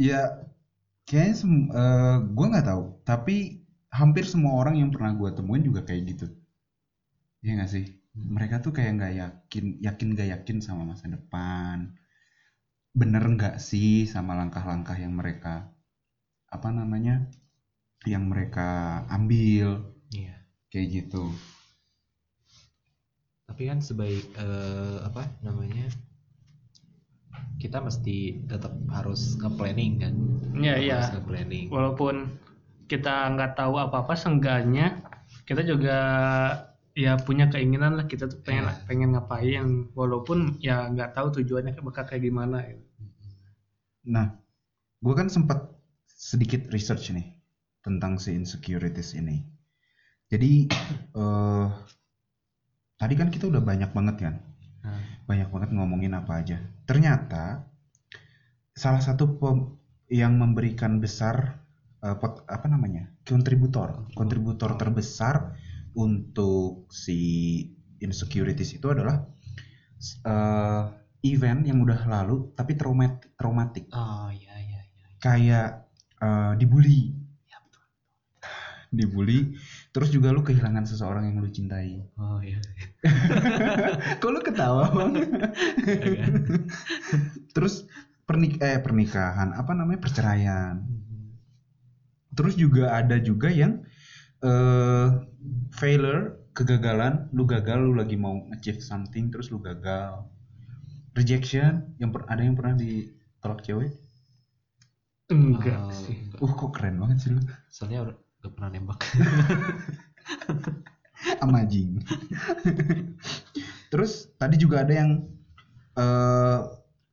Ya 0.00 0.20
kayaknya 1.08 1.34
sem 1.40 1.52
eh, 1.70 2.16
gua 2.36 2.46
nggak 2.52 2.68
tahu. 2.70 2.82
Tapi 3.08 3.36
hampir 3.92 4.24
semua 4.32 4.52
orang 4.60 4.76
yang 4.80 4.90
pernah 4.94 5.12
gua 5.20 5.30
temuin 5.36 5.64
juga 5.68 5.80
kayak 5.88 6.02
gitu. 6.16 6.26
Ya 7.44 7.50
nggak 7.56 7.70
sih? 7.74 7.84
Mereka 8.34 8.56
tuh 8.64 8.72
kayak 8.76 8.92
nggak 8.96 9.12
yakin 9.20 9.64
yakin 9.86 10.08
nggak 10.14 10.28
yakin 10.34 10.58
sama 10.66 10.82
masa 10.90 11.06
depan. 11.14 11.76
Bener 13.00 13.22
nggak 13.34 13.56
sih 13.68 14.06
sama 14.12 14.32
langkah-langkah 14.38 14.96
yang 15.04 15.14
mereka 15.20 15.54
apa 16.56 16.68
namanya 16.78 17.14
yang 18.12 18.24
mereka 18.32 18.68
ambil? 19.16 19.68
Iya. 20.10 20.34
kayak 20.70 20.88
gitu 20.96 21.24
Tapi 23.50 23.62
kan 23.66 23.78
sebaik 23.82 24.24
eh, 24.38 24.98
apa 25.02 25.26
namanya? 25.42 25.90
Kita 27.60 27.82
mesti 27.84 28.40
tetap 28.48 28.72
harus 28.88 29.36
nge-planning 29.36 29.92
kan. 30.00 30.14
Iya, 30.56 30.74
iya. 30.80 30.98
Nge-planning. 31.12 31.68
walaupun 31.68 32.40
kita 32.90 33.30
nggak 33.36 33.54
tahu 33.54 33.78
apa-apa 33.78 34.18
seenggaknya 34.18 34.98
kita 35.46 35.62
juga 35.62 35.98
ya 36.98 37.14
punya 37.22 37.46
keinginan 37.46 37.94
lah 37.94 38.10
kita 38.10 38.26
tuh 38.26 38.42
pengen 38.42 38.66
Iya. 38.66 38.82
pengen 38.90 39.08
ngapain 39.14 39.66
walaupun 39.94 40.58
ya 40.58 40.90
nggak 40.90 41.14
tahu 41.14 41.30
tujuannya 41.38 41.78
bakal 41.78 42.02
kayak 42.02 42.26
gimana 42.26 42.66
gitu. 42.66 42.82
Nah, 44.10 44.34
gue 44.98 45.14
kan 45.14 45.30
sempat 45.30 45.70
sedikit 46.10 46.66
research 46.74 47.14
nih 47.14 47.30
tentang 47.86 48.18
si 48.18 48.34
insecurities 48.34 49.14
ini. 49.14 49.46
Jadi 50.26 50.66
eh 51.14 51.66
tadi 53.00 53.14
kan 53.20 53.28
kita 53.34 53.44
udah 53.52 53.62
banyak 53.70 53.90
banget 53.96 54.16
kan, 54.24 54.34
Nah, 54.84 55.00
banyak 55.28 55.48
banget 55.54 55.70
ngomongin 55.76 56.12
apa 56.20 56.32
aja. 56.40 56.58
Ternyata 56.88 57.44
salah 58.74 59.02
satu 59.02 59.24
pem- 59.40 59.68
yang 60.10 60.34
memberikan 60.42 60.98
besar 60.98 61.36
eh, 62.02 62.16
pot- 62.18 62.42
apa 62.48 62.66
namanya 62.66 63.06
kontributor, 63.28 64.08
kontributor 64.18 64.74
terbesar 64.80 65.54
untuk 65.94 66.88
si 66.90 67.18
insecurities 68.00 68.70
itu 68.78 68.86
adalah 68.90 69.16
eh, 70.24 70.82
event 71.32 71.60
yang 71.68 71.78
udah 71.84 72.00
lalu 72.08 72.36
tapi 72.56 72.72
traumat 72.80 73.12
traumatik 73.36 73.86
oh 73.92 74.28
iya 74.32 74.54
iya 74.56 74.80
iya. 74.80 75.06
kayak 75.20 75.66
eh, 76.24 76.52
dibully 76.60 77.12
Ya 77.50 77.58
betul. 77.60 77.84
dibully 78.90 79.54
terus 79.90 80.08
juga 80.14 80.30
lu 80.30 80.42
kehilangan 80.46 80.86
seseorang 80.86 81.26
yang 81.30 81.36
lu 81.42 81.50
cintai. 81.50 81.98
Oh 82.18 82.38
iya. 82.42 82.58
kok 84.20 84.30
lu 84.30 84.40
ketawa? 84.42 84.86
Bang 84.94 85.12
terus 87.54 87.84
pernik 88.26 88.62
eh 88.62 88.78
pernikahan 88.78 89.50
apa 89.54 89.72
namanya 89.74 90.00
perceraian. 90.02 90.74
Mhm. 90.78 91.18
terus 92.30 92.54
juga 92.54 92.94
ada 92.94 93.16
juga 93.18 93.50
yang 93.50 93.82
eh 94.44 95.08
failure 95.80 96.38
kegagalan. 96.56 97.28
Lu 97.36 97.44
gagal 97.48 97.78
lu 97.86 97.92
lagi 98.00 98.16
mau 98.18 98.36
achieve 98.54 98.80
something 98.82 99.30
terus 99.32 99.50
lu 99.52 99.58
gagal. 99.62 100.26
Rejection 101.18 101.94
yang 102.02 102.10
per- 102.14 102.26
ada 102.30 102.42
yang 102.42 102.54
pernah 102.58 102.74
ditolak 102.78 103.60
cewek? 103.66 103.90
Enggak 105.30 105.78
Oh, 105.80 105.90
sih 106.02 106.16
uh 106.44 106.52
kok 106.58 106.70
keren 106.74 106.96
banget 107.02 107.18
sih 107.22 107.30
lu. 107.34 107.40
Soalnya 107.74 107.98
gak 108.40 108.52
pernah 108.56 108.70
nembak. 108.70 109.00
Amazing. 111.44 112.00
Terus 113.92 114.30
tadi 114.36 114.56
juga 114.56 114.86
ada 114.86 114.94
yang 114.94 115.10
eh, 115.94 116.58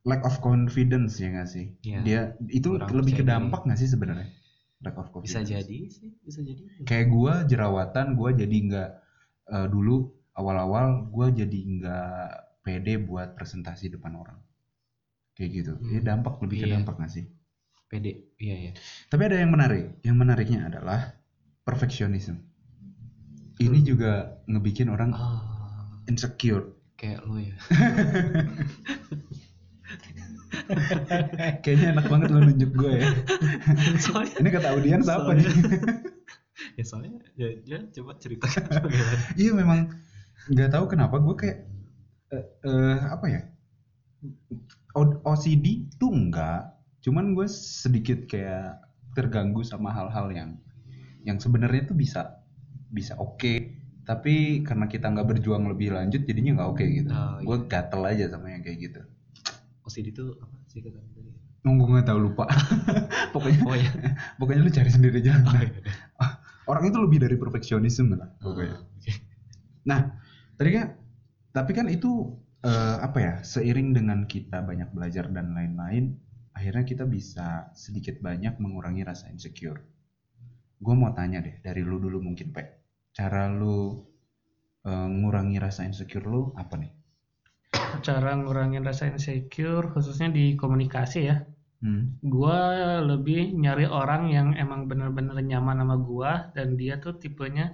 lack 0.06 0.22
of 0.24 0.40
confidence 0.40 1.20
ya 1.20 1.28
nggak 1.28 1.48
sih? 1.48 1.66
Iya. 1.84 1.98
Dia 2.00 2.20
itu 2.48 2.78
lebih 2.78 3.20
ke 3.20 3.24
dampak 3.26 3.68
nggak 3.68 3.76
sih 3.76 3.90
sebenarnya? 3.90 4.28
Lack 4.80 4.96
of 4.96 5.10
bisa 5.20 5.42
confidence. 5.42 5.50
jadi 5.50 5.78
sih 5.90 6.08
bisa 6.22 6.40
jadi 6.40 6.62
Kayak 6.86 7.06
gua 7.10 7.32
jerawatan, 7.44 8.06
gua 8.16 8.30
jadi 8.32 8.56
nggak 8.56 8.90
eh, 9.52 9.66
dulu 9.68 10.08
awal-awal 10.32 11.10
gua 11.10 11.28
jadi 11.28 11.58
nggak 11.58 12.28
pede 12.64 12.96
buat 13.02 13.34
presentasi 13.36 13.92
depan 13.92 14.16
orang. 14.16 14.38
Kayak 15.36 15.50
gitu. 15.52 15.72
Ya 15.92 16.00
Hmm. 16.00 16.06
dampak 16.06 16.40
lebih 16.40 16.56
ke 16.62 16.66
Iya. 16.66 16.74
dampak 16.80 16.96
nggak 16.96 17.12
sih? 17.12 17.26
pede 17.88 18.36
iya 18.36 18.68
ya 18.68 18.72
Tapi 19.08 19.32
ada 19.32 19.40
yang 19.40 19.48
menarik. 19.48 19.96
Yang 20.04 20.16
menariknya 20.20 20.68
adalah 20.68 21.08
perfectionism. 21.68 22.40
Ini 23.60 23.78
juga 23.84 24.32
ngebikin 24.48 24.88
orang 24.88 25.12
ah 25.12 26.00
insecure. 26.08 26.72
kayak 26.98 27.22
lo 27.28 27.38
ya 27.38 27.54
Kayaknya 31.62 31.86
enak 31.94 32.06
banget 32.10 32.28
lo 32.34 32.40
nunjuk 32.42 32.70
gue 32.74 32.92
ya. 32.98 33.06
soalnya 34.04 34.34
Ini 34.40 34.50
kata 34.50 34.68
audiens 34.74 35.06
apa 35.06 35.30
nih? 35.36 35.46
ya 36.78 36.82
soalnya 36.82 37.22
ya, 37.38 37.54
ya 37.62 37.78
coba 37.94 38.18
ceritakan 38.18 38.82
bagaimana 38.82 39.22
iya 39.38 39.52
memang 39.54 39.86
nggak 40.50 40.70
tahu 40.74 40.84
kenapa 40.90 41.22
gue 41.22 41.34
kayak 41.38 41.58
eh, 42.34 42.44
eh, 42.66 42.98
apa 43.14 43.26
ya? 43.30 43.40
O- 44.98 45.20
OCD 45.22 45.86
tuh 46.00 46.10
enggak, 46.10 46.66
cuman 47.04 47.30
gue 47.36 47.46
sedikit 47.46 48.26
kayak 48.26 48.80
terganggu 49.14 49.62
sama 49.62 49.94
hal-hal 49.94 50.26
yang 50.34 50.50
yang 51.22 51.38
sebenarnya 51.42 51.90
tuh 51.90 51.96
bisa 51.98 52.44
bisa 52.88 53.18
oke, 53.20 53.78
tapi 54.08 54.64
karena 54.64 54.88
kita 54.88 55.12
nggak 55.12 55.36
berjuang 55.36 55.68
lebih 55.68 55.92
lanjut 55.92 56.24
jadinya 56.24 56.62
nggak 56.62 56.70
oke 56.72 56.84
gitu. 56.84 57.12
Oh, 57.12 57.36
gue 57.44 57.56
gatel 57.68 58.02
aja 58.08 58.24
sama 58.32 58.54
yang 58.54 58.64
kayak 58.64 58.78
gitu. 58.80 59.00
OCD 59.84 60.12
itu 60.12 60.24
apa 60.40 60.56
sih 60.68 60.80
kata 60.84 61.00
tadi 61.00 61.32
Nunggu 61.64 61.84
nggak 61.84 62.06
tahu 62.08 62.18
lupa. 62.30 62.44
pokoknya 63.34 63.60
oh 63.68 63.76
ya 63.76 63.90
pokoknya 64.40 64.60
lu 64.64 64.72
cari 64.72 64.90
sendiri 64.92 65.20
aja. 65.20 65.36
oh, 65.44 65.52
iya, 65.60 65.68
iya. 65.68 65.94
Orang 66.70 66.84
itu 66.84 67.00
lebih 67.00 67.18
dari 67.24 67.36
perfeksionisme 67.36 68.16
lah 68.16 68.28
pokoknya. 68.40 68.76
Ah, 68.76 68.84
oke. 68.84 69.12
Nah, 69.88 70.00
tadi 70.56 70.70
kan 70.76 70.86
tapi 71.52 71.72
kan 71.72 71.86
itu 71.92 72.32
eh, 72.64 72.96
apa 73.00 73.18
ya? 73.20 73.34
Seiring 73.44 73.92
dengan 73.92 74.24
kita 74.24 74.64
banyak 74.64 74.92
belajar 74.92 75.28
dan 75.32 75.52
lain-lain, 75.56 76.16
akhirnya 76.56 76.84
kita 76.84 77.04
bisa 77.04 77.72
sedikit 77.72 78.20
banyak 78.20 78.56
mengurangi 78.60 79.04
rasa 79.04 79.28
insecure. 79.32 79.80
Gue 80.84 80.94
mau 81.00 81.10
tanya 81.18 81.38
deh 81.46 81.54
dari 81.66 81.82
lu 81.88 81.96
dulu 82.04 82.18
mungkin, 82.26 82.48
Pak. 82.54 82.66
Cara 83.16 83.42
lu 83.60 83.76
eh, 84.90 85.08
ngurangi 85.18 85.56
rasa 85.64 85.80
insecure 85.88 86.26
lu 86.32 86.42
apa 86.62 86.74
nih? 86.82 86.90
cara 88.06 88.30
ngurangin 88.40 88.82
rasa 88.88 89.04
insecure 89.12 89.86
khususnya 89.94 90.28
di 90.38 90.44
komunikasi 90.62 91.20
ya 91.30 91.36
Hmm. 91.78 92.18
gua 92.34 92.58
lebih 93.10 93.54
nyari 93.54 93.86
orang 93.86 94.22
yang 94.36 94.48
emang 94.58 94.90
bener-bener 94.90 95.38
nyaman 95.50 95.78
sama 95.78 95.96
gua 96.08 96.32
dan 96.56 96.74
dia 96.80 96.98
tuh 97.04 97.14
tipenya 97.22 97.66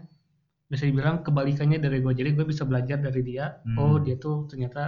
bisa 0.73 0.85
dibilang 0.89 1.25
kebalikannya 1.27 1.79
dari 1.81 1.99
gua 2.05 2.13
jadi 2.13 2.31
gue 2.37 2.45
bisa 2.53 2.65
belajar 2.71 2.99
dari 3.01 3.23
dia 3.31 3.47
Hmm. 3.65 3.79
oh 3.81 3.97
dia 4.05 4.17
tuh 4.21 4.45
ternyata 4.51 4.83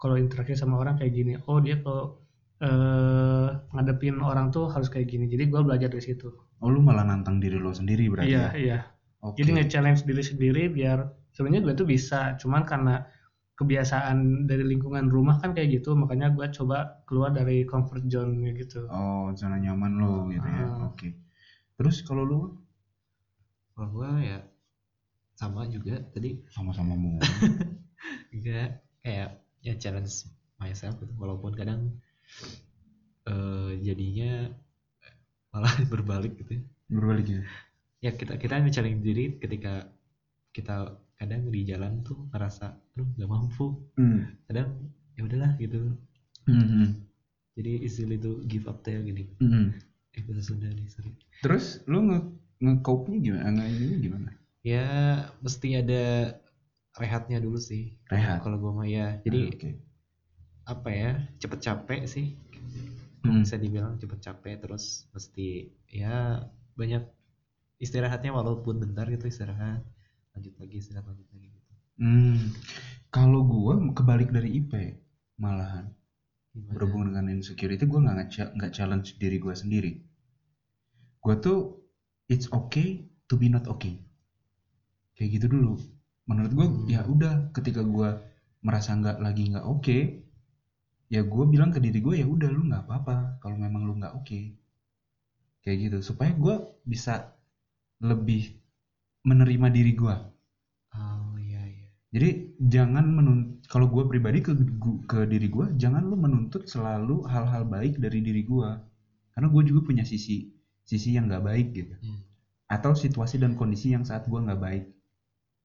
kalau 0.00 0.16
interaksi 0.16 0.56
sama 0.56 0.80
orang 0.80 0.96
kayak 1.00 1.12
gini 1.18 1.32
oh 1.50 1.60
dia 1.60 1.76
kalau 1.84 2.21
eh, 2.62 3.48
ngadepin 3.74 4.22
orang 4.22 4.54
tuh 4.54 4.70
harus 4.70 4.86
kayak 4.86 5.10
gini 5.10 5.26
jadi 5.26 5.50
gua 5.50 5.66
belajar 5.66 5.90
dari 5.90 6.04
situ 6.04 6.30
Oh, 6.62 6.70
lu 6.70 6.78
malah 6.78 7.02
nantang 7.02 7.42
diri 7.42 7.58
lu 7.58 7.74
sendiri 7.74 8.06
berarti 8.06 8.30
iya 8.30 8.46
ya? 8.46 8.50
iya 8.54 8.78
Oke. 9.26 9.42
jadi 9.42 9.50
nge-challenge 9.58 10.06
diri 10.06 10.22
sendiri 10.22 10.62
biar 10.70 10.98
sebenarnya 11.34 11.62
gue 11.66 11.74
tuh 11.74 11.88
bisa 11.90 12.38
cuman 12.38 12.62
karena 12.62 13.02
kebiasaan 13.58 14.46
dari 14.46 14.62
lingkungan 14.66 15.10
rumah 15.10 15.42
kan 15.42 15.54
kayak 15.54 15.82
gitu 15.82 15.94
makanya 15.98 16.30
gue 16.30 16.46
coba 16.54 17.02
keluar 17.06 17.34
dari 17.34 17.66
comfort 17.66 18.06
zone 18.06 18.38
gitu 18.54 18.86
Oh, 18.90 19.34
zona 19.34 19.58
nyaman 19.58 19.92
lu 19.98 20.30
gitu 20.30 20.46
ya. 20.46 20.66
Ah. 20.70 20.86
Oke. 20.90 21.18
Terus 21.78 22.02
kalau 22.06 22.22
lu 22.22 22.40
kalau 23.74 23.88
gua 23.90 24.20
ya 24.20 24.38
sama 25.34 25.66
juga 25.66 25.98
tadi 26.14 26.38
sama-sama 26.52 26.94
mau 27.02 27.18
juga 28.30 28.78
kayak 29.02 29.28
ya 29.64 29.74
challenge 29.78 30.28
myself 30.60 30.94
gitu 31.02 31.10
walaupun 31.18 31.52
kadang 31.56 31.98
eh, 33.26 33.70
jadinya 33.80 34.50
malah 35.50 35.72
berbalik 35.92 36.36
gitu 36.38 36.58
ya. 36.58 36.62
berbalik 36.88 37.26
ya. 37.28 37.40
ya 38.00 38.10
kita 38.12 38.36
kita 38.36 38.60
challenge 38.68 39.00
diri 39.00 39.36
ketika 39.38 39.88
kita 40.50 40.92
kadang 41.16 41.48
di 41.48 41.62
jalan 41.62 42.02
tuh 42.02 42.28
ngerasa 42.30 42.74
aduh 42.92 43.08
nggak 43.16 43.30
mampu 43.30 43.78
Hmm. 43.94 44.26
kadang 44.46 44.68
ya 45.14 45.22
udahlah 45.22 45.52
gitu 45.56 45.96
Hmm, 46.42 46.58
hmm. 46.58 46.88
jadi 47.54 47.72
easily 47.80 48.18
to 48.18 48.42
give 48.44 48.66
up 48.66 48.82
there 48.82 48.98
gini 48.98 49.30
Hmm. 49.38 49.70
eh 50.12 50.22
bahasa 50.26 50.42
Sunda 50.44 50.66
nih 50.68 50.88
sorry 50.88 51.14
Terus 51.40 51.80
lu 51.86 52.02
nge 52.06 52.18
nge-cope-nya 52.62 53.18
gimana? 53.18 53.48
Nge 53.50 53.64
ini 53.70 53.96
gimana? 54.00 54.30
ya 54.62 54.86
mesti 55.38 55.68
ada 55.74 56.02
rehatnya 56.94 57.38
dulu 57.38 57.58
sih 57.58 57.94
Rehat. 58.06 58.42
kalau 58.42 58.58
gua 58.58 58.72
mah 58.76 58.86
ya 58.86 59.06
Ah, 59.08 59.22
jadi 59.22 59.40
oke. 59.48 59.70
Apa 60.62 60.88
ya 60.90 61.10
cepet 61.42 61.60
capek 61.60 62.02
sih 62.06 62.26
Hmm. 63.22 63.46
bisa 63.46 63.54
dibilang 63.54 64.02
cepet 64.02 64.18
capek 64.18 64.58
terus 64.58 65.06
mesti 65.14 65.70
ya 65.86 66.42
banyak 66.74 67.06
istirahatnya 67.78 68.34
walaupun 68.34 68.82
bentar 68.82 69.06
gitu 69.06 69.30
istirahat 69.30 69.86
lanjut 70.34 70.54
lagi 70.58 70.82
istirahat 70.82 71.06
lanjut 71.06 71.30
lagi 71.30 71.48
gitu 71.54 71.72
Hmm. 72.02 72.50
Kalau 73.14 73.46
gua 73.46 73.78
kebalik 73.94 74.34
dari 74.34 74.58
IP 74.58 74.72
malahan 75.38 75.86
Gimana? 76.50 76.72
berhubungan 76.74 77.06
dengan 77.14 77.38
insecurity 77.38 77.86
gua 77.86 78.10
nggak 78.10 78.58
nggak 78.58 78.72
challenge 78.74 79.14
diri 79.22 79.38
gua 79.38 79.54
sendiri. 79.54 80.02
Gua 81.22 81.38
tuh 81.38 81.78
it's 82.26 82.50
okay 82.50 83.06
to 83.30 83.38
be 83.38 83.46
not 83.46 83.70
okay. 83.70 84.02
Kayak 85.14 85.38
gitu 85.38 85.46
dulu. 85.52 85.72
Menurut 86.26 86.52
gua 86.56 86.66
Hmm. 86.66 86.88
ya 86.90 87.06
udah 87.06 87.54
ketika 87.54 87.86
gua 87.86 88.18
merasa 88.66 88.98
nggak 88.98 89.22
lagi 89.22 89.52
nggak 89.52 89.66
oke, 89.68 89.98
ya 91.14 91.20
gua 91.32 91.44
bilang 91.52 91.70
ke 91.74 91.78
diri 91.84 91.98
gua 92.06 92.14
ya 92.22 92.26
udah 92.34 92.50
lu 92.56 92.62
nggak 92.68 92.82
apa-apa 92.86 93.16
kalau 93.42 93.56
memang 93.64 93.82
lu 93.88 93.92
nggak 94.00 94.14
oke. 94.18 94.40
Kayak 95.62 95.78
gitu 95.84 95.98
supaya 96.08 96.30
gua 96.42 96.54
bisa 96.82 97.14
lebih 98.02 98.42
menerima 99.28 99.68
diri 99.76 99.92
gua. 100.00 100.16
oh 100.96 101.34
iya 101.40 101.62
iya 101.68 101.88
Jadi 102.12 102.28
jangan 102.74 103.04
menuntut 103.08 103.64
kalau 103.72 103.86
gue 103.88 104.04
pribadi 104.04 104.38
ke 104.44 104.52
ke 105.10 105.20
diri 105.32 105.48
gue 105.48 105.66
jangan 105.80 106.02
lu 106.04 106.16
menuntut 106.24 106.62
selalu 106.68 107.24
hal-hal 107.32 107.64
baik 107.64 107.96
dari 108.04 108.20
diri 108.20 108.42
gue 108.44 108.68
karena 109.32 109.48
gue 109.54 109.62
juga 109.68 109.80
punya 109.88 110.04
sisi 110.04 110.44
sisi 110.84 111.16
yang 111.16 111.24
nggak 111.32 111.44
baik 111.48 111.66
gitu 111.72 111.94
Hmm. 112.04 112.20
atau 112.68 112.92
situasi 112.92 113.36
dan 113.40 113.52
kondisi 113.60 113.92
yang 113.96 114.04
saat 114.04 114.28
gue 114.28 114.40
nggak 114.46 114.60
baik 114.60 114.84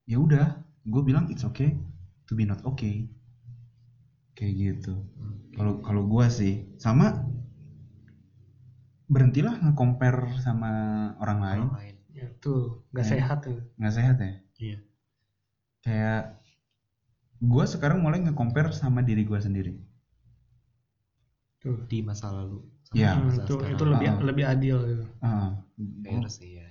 ya 0.08 0.18
udah 0.26 0.48
gue 0.88 1.02
bilang 1.04 1.28
it's 1.34 1.44
okay 1.44 1.76
to 2.28 2.34
be 2.40 2.48
not 2.48 2.64
okay 2.64 3.04
kayak 4.38 4.54
gitu. 4.54 4.94
Hmm. 5.18 5.36
kalau 5.58 5.74
kalau 5.82 6.04
gue 6.06 6.26
sih 6.30 6.54
sama 6.78 7.26
berhentilah 9.10 9.58
nge-compare 9.58 10.38
sama 10.38 10.72
orang 11.18 11.40
lain. 11.42 11.64
Orang 11.66 11.78
lain. 11.82 11.96
Ya 12.14 12.28
tuh 12.38 12.86
nggak 12.94 13.08
sehat 13.08 13.38
tuh. 13.50 13.60
nggak 13.82 13.94
sehat 13.98 14.16
ya? 14.22 14.34
Iya. 14.58 14.78
Kayak 15.82 16.22
gue 17.42 17.66
sekarang 17.66 18.00
mulai 18.06 18.22
nge-compare 18.22 18.70
sama 18.70 19.02
diri 19.02 19.26
gue 19.26 19.40
sendiri. 19.42 19.74
Tuh. 21.58 21.90
Di 21.90 22.06
masa 22.06 22.30
lalu. 22.30 22.62
Iya. 22.94 23.18
Hmm, 23.18 23.34
masa 23.34 23.42
itu 23.42 23.54
sekarang. 23.58 23.74
itu 23.74 23.84
lebih 23.90 24.08
Ah. 24.14 24.18
lebih 24.22 24.46
adil 24.46 24.78
gitu. 24.86 25.04
Ah, 25.20 25.50
fair 26.06 26.26
sih 26.30 26.62
ya 26.62 26.68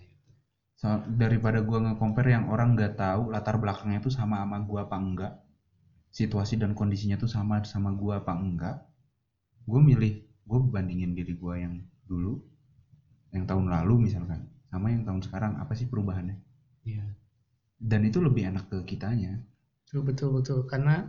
so- 0.77 1.05
daripada 1.17 1.65
gue 1.65 1.79
nge-compare 1.83 2.37
yang 2.37 2.53
orang 2.53 2.77
nggak 2.77 3.01
tahu 3.01 3.33
latar 3.33 3.57
belakangnya 3.57 3.99
itu 4.05 4.13
sama 4.13 4.45
sama 4.45 4.61
gue 4.61 4.77
apa 4.81 4.97
enggak 4.97 5.33
situasi 6.17 6.57
dan 6.57 6.73
kondisinya 6.73 7.21
tuh 7.21 7.29
sama 7.29 7.61
sama 7.69 7.93
gue 7.93 8.17
apa 8.17 8.33
enggak 8.33 8.77
gue 9.69 9.81
milih 9.85 10.13
gue 10.49 10.59
bandingin 10.73 11.13
diri 11.13 11.37
gue 11.37 11.55
yang 11.61 11.75
dulu 12.09 12.41
yang 13.37 13.45
tahun 13.45 13.69
lalu 13.69 14.09
misalkan 14.09 14.49
sama 14.73 14.93
yang 14.93 15.05
tahun 15.05 15.21
sekarang 15.23 15.53
apa 15.61 15.73
sih 15.73 15.87
perubahannya? 15.89 16.37
Iya. 16.85 17.05
Dan 17.77 18.09
itu 18.09 18.21
lebih 18.21 18.49
enak 18.49 18.69
ke 18.73 18.79
kitanya. 18.97 19.41
Tuh, 19.89 20.03
betul 20.03 20.37
betul. 20.37 20.65
Karena 20.69 21.07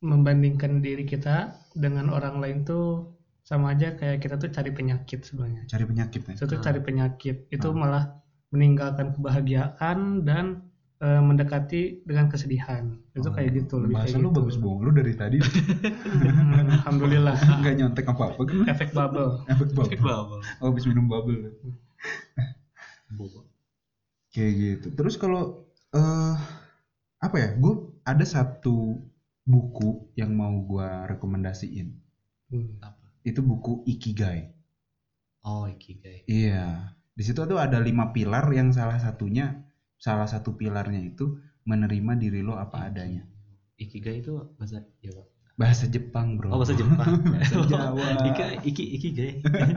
membandingkan 0.00 0.80
diri 0.80 1.04
kita 1.04 1.54
dengan 1.76 2.10
orang 2.10 2.40
lain 2.40 2.58
tuh 2.62 3.18
sama 3.42 3.74
aja 3.74 3.96
kayak 3.98 4.20
kita 4.22 4.36
tuh 4.36 4.50
cari 4.52 4.70
penyakit 4.70 5.26
sebenarnya. 5.26 5.66
Cari 5.66 5.84
penyakit 5.90 6.20
ya? 6.22 6.34
Itu 6.36 6.44
tuh 6.46 6.58
Ah. 6.60 6.64
cari 6.64 6.80
penyakit. 6.82 7.36
Itu 7.50 7.68
Ah. 7.72 7.76
malah 7.76 8.04
meninggalkan 8.50 9.14
kebahagiaan 9.16 10.26
dan 10.26 10.69
eh, 11.00 11.20
mendekati 11.24 12.04
dengan 12.04 12.28
kesedihan 12.32 12.84
itu 13.16 13.28
Oh, 13.28 13.32
kayak 13.32 13.50
gitu 13.56 13.74
lebih 13.82 13.96
bahasa 13.96 14.14
kayak 14.16 14.22
lu 14.22 14.28
gitu. 14.30 14.38
bagus 14.40 14.56
bohong 14.60 14.80
lu 14.84 14.90
dari 14.94 15.14
tadi 15.16 15.38
alhamdulillah 16.76 17.36
nggak 17.36 17.74
nyontek 17.80 18.06
apa 18.12 18.24
apa 18.36 18.40
kan 18.46 18.56
efek 18.68 18.88
bubble 18.92 19.30
efek 19.48 19.68
bubble 19.72 19.98
bubble 19.98 20.42
oh 20.60 20.66
habis 20.70 20.84
minum 20.86 21.06
bubble 21.08 21.40
kayak 24.30 24.52
gitu 24.54 24.86
terus 24.94 25.18
kalau 25.18 25.66
eh 25.90 26.36
apa 27.20 27.36
ya? 27.36 27.48
Gue 27.60 28.00
ada 28.00 28.24
satu 28.24 28.96
buku 29.44 30.08
yang 30.16 30.32
mau 30.32 30.56
gua 30.64 31.04
rekomendasiin. 31.04 31.88
Hmm. 32.48 32.80
Apa? 32.80 33.06
Itu 33.20 33.44
buku 33.44 33.84
Ikigai. 33.84 34.48
Oh, 35.44 35.68
ikigai. 35.68 36.24
Iya. 36.24 36.96
Di 37.12 37.22
situ 37.24 37.44
tuh 37.44 37.60
ada 37.60 37.76
lima 37.76 38.08
pilar 38.16 38.48
yang 38.56 38.72
salah 38.72 38.96
satunya, 38.96 39.52
salah 40.00 40.24
satu 40.24 40.56
pilarnya 40.56 41.04
itu 41.04 41.36
menerima 41.62 42.16
diri 42.16 42.40
lo 42.40 42.56
apa 42.56 42.88
adanya. 42.88 43.28
Ikigai 43.76 44.20
itu 44.20 44.32
bahasa 44.56 44.80
Jawa. 44.98 45.22
Bahasa 45.54 45.84
Jepang 45.84 46.40
bro. 46.40 46.56
Oh, 46.56 46.64
bahasa 46.64 46.72
Jepang. 46.72 47.20
Bahasa 47.36 47.56
Jawa. 47.68 48.06
Iki, 48.24 48.44
iki, 48.64 48.84
ikigai. 48.96 49.32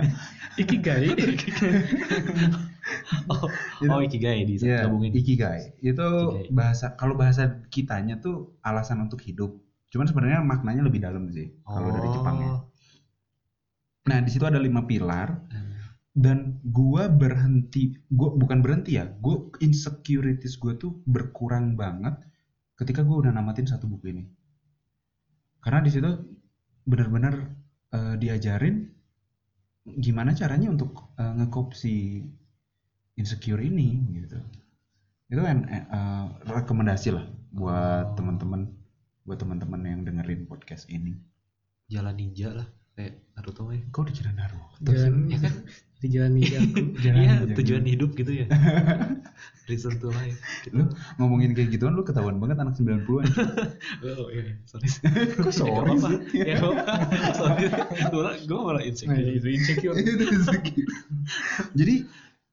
Ikigai. 0.64 1.12
oh, 3.28 3.44
Itu- 3.84 3.92
oh, 3.92 4.00
ikigai 4.00 4.48
di 4.48 4.56
Iya, 4.64 4.88
gabungin. 4.88 5.12
Ikigai. 5.12 5.76
Itu 5.80 6.08
Ikigai. 6.08 6.56
bahasa 6.56 6.96
kalau 6.96 7.20
bahasa 7.20 7.52
kitanya 7.68 8.16
tuh 8.16 8.56
alasan 8.64 9.04
untuk 9.04 9.20
hidup. 9.28 9.60
Cuman 9.92 10.08
sebenarnya 10.08 10.40
maknanya 10.40 10.88
lebih 10.88 11.04
dalam 11.04 11.28
sih 11.30 11.52
kalau 11.68 11.92
dari 11.92 12.08
Jepangnya. 12.16 12.50
Oh. 12.50 12.62
Nah, 14.04 14.20
di 14.20 14.30
situ 14.32 14.44
ada 14.44 14.60
lima 14.60 14.84
pilar 14.84 15.40
Hmm. 15.52 15.73
Dan 16.14 16.62
gua 16.62 17.10
berhenti, 17.10 17.98
gua 18.14 18.38
bukan 18.38 18.62
berhenti 18.62 19.02
ya, 19.02 19.10
gua 19.18 19.50
insecurities 19.66 20.62
gua 20.62 20.78
tuh 20.78 21.02
berkurang 21.10 21.74
banget 21.74 22.14
ketika 22.78 23.02
gua 23.02 23.26
udah 23.26 23.34
namatin 23.34 23.66
satu 23.66 23.90
buku 23.90 24.14
ini. 24.14 24.24
Karena 25.58 25.82
di 25.82 25.90
situ 25.90 26.12
benar-benar 26.86 27.34
eh, 27.98 28.16
diajarin 28.22 28.94
gimana 29.84 30.38
caranya 30.38 30.70
untuk 30.70 31.18
eh, 31.18 31.34
ngekop 31.34 31.74
insecure 33.18 33.62
ini 33.66 34.06
gitu. 34.14 34.38
Itu 35.34 35.42
kan 35.42 35.58
eh, 35.66 36.26
rekomendasi 36.46 37.10
lah 37.10 37.26
buat 37.50 38.14
teman-teman, 38.14 38.70
buat 39.26 39.42
teman-teman 39.42 39.82
yang 39.82 40.02
dengerin 40.06 40.46
podcast 40.46 40.86
ini. 40.94 41.18
Jalan 41.90 42.22
ninja 42.22 42.54
lah 42.54 42.70
kayak 42.94 43.14
Naruto 43.34 43.70
ya. 43.70 43.82
Kau 43.90 44.04
dikira 44.04 44.32
Naruto? 44.32 44.78
Jalan, 44.84 45.28
Ya 45.28 45.38
kan? 45.40 45.54
di 46.04 46.12
jalan 46.12 46.36
ninjaku. 46.36 47.00
Jalan 47.00 47.16
Iya, 47.16 47.32
ninja 47.48 47.56
tujuan 47.56 47.84
hidup 47.88 48.12
gitu 48.14 48.32
ya. 48.36 48.46
Reason 49.72 49.96
to 49.98 50.12
life. 50.12 50.36
Gitu. 50.62 50.76
Lu 50.76 50.92
ngomongin 51.16 51.56
kayak 51.56 51.72
gituan 51.72 51.96
lu 51.96 52.04
ketahuan 52.04 52.36
banget 52.38 52.60
anak 52.60 52.76
90-an. 52.76 53.24
Oh 54.20 54.28
iya, 54.28 54.60
sorry. 54.68 54.92
Kok 55.32 55.48
Ya, 55.48 55.56
sorry 55.56 55.96
sih? 55.96 56.18
Ya. 56.36 56.56
Sorry. 57.32 57.64
Gue 58.44 58.60
malah 58.60 58.84
Nah, 58.84 58.86
insecure. 58.86 59.24
itu 59.24 59.48
insecure. 59.48 59.96
Jadi 61.72 61.96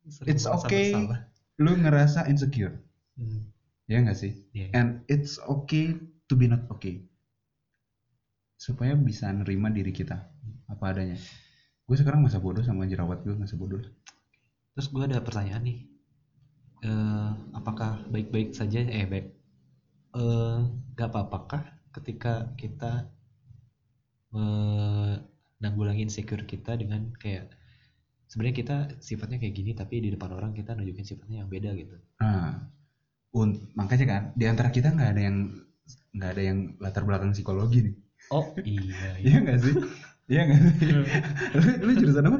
Sering 0.06 0.30
it's 0.30 0.46
okay 0.46 0.94
bersalah. 0.94 1.20
lu 1.58 1.72
ngerasa 1.76 2.20
insecure. 2.26 2.78
Hmm. 3.18 3.50
Ya 3.90 3.98
nggak 3.98 4.14
sih? 4.14 4.32
Iya. 4.54 4.70
And 4.72 4.88
it's 5.06 5.42
okay 5.42 5.98
to 6.30 6.38
be 6.38 6.46
not 6.46 6.70
okay. 6.70 7.02
Supaya 8.54 8.94
bisa 8.94 9.26
nerima 9.28 9.66
diri 9.68 9.90
kita 9.90 10.29
apa 10.72 10.84
adanya. 10.92 11.18
Gue 11.86 11.96
sekarang 12.00 12.20
masa 12.26 12.38
bodoh 12.44 12.64
sama 12.68 12.82
jerawat 12.90 13.18
gue 13.26 13.34
masa 13.42 13.54
bodoh. 13.60 13.82
Terus 14.74 14.88
gue 14.92 15.02
ada 15.08 15.20
pertanyaan 15.26 15.62
nih. 15.68 15.78
Eh, 16.80 17.30
apakah 17.58 17.92
baik-baik 18.12 18.48
saja? 18.58 18.80
Eh, 18.98 19.04
baik. 19.12 19.26
Eh, 20.20 20.58
gak 20.98 21.08
apa-apakah 21.12 21.62
ketika 21.96 22.34
kita 22.60 22.92
menanggulangi 24.30 26.02
insecure 26.06 26.44
kita 26.46 26.78
dengan 26.78 27.10
kayak 27.18 27.50
sebenarnya 28.30 28.56
kita 28.62 28.76
sifatnya 29.02 29.38
kayak 29.42 29.54
gini 29.58 29.70
tapi 29.74 29.98
di 30.04 30.10
depan 30.14 30.30
orang 30.38 30.52
kita 30.54 30.74
nunjukin 30.78 31.06
sifatnya 31.06 31.42
yang 31.44 31.50
beda 31.50 31.70
gitu. 31.74 31.96
Nah, 32.22 32.70
un- 33.34 33.60
makanya 33.78 34.06
kan 34.12 34.22
di 34.38 34.44
antara 34.50 34.70
kita 34.76 34.88
nggak 34.94 35.10
ada 35.14 35.22
yang 35.28 35.36
nggak 36.16 36.30
ada 36.34 36.42
yang 36.42 36.58
latar 36.82 37.02
belakang 37.08 37.32
psikologi 37.34 37.78
nih. 37.86 37.94
Oh 38.30 38.46
iya, 38.64 39.18
Iya 39.18 39.36
nggak 39.42 39.58
sih? 39.64 39.74
Iya 40.30 40.40
nggak 40.46 40.58
sih? 40.62 40.72
lu, 41.58 41.70
lu 41.82 41.92
jurusan 41.98 42.30
apa? 42.30 42.38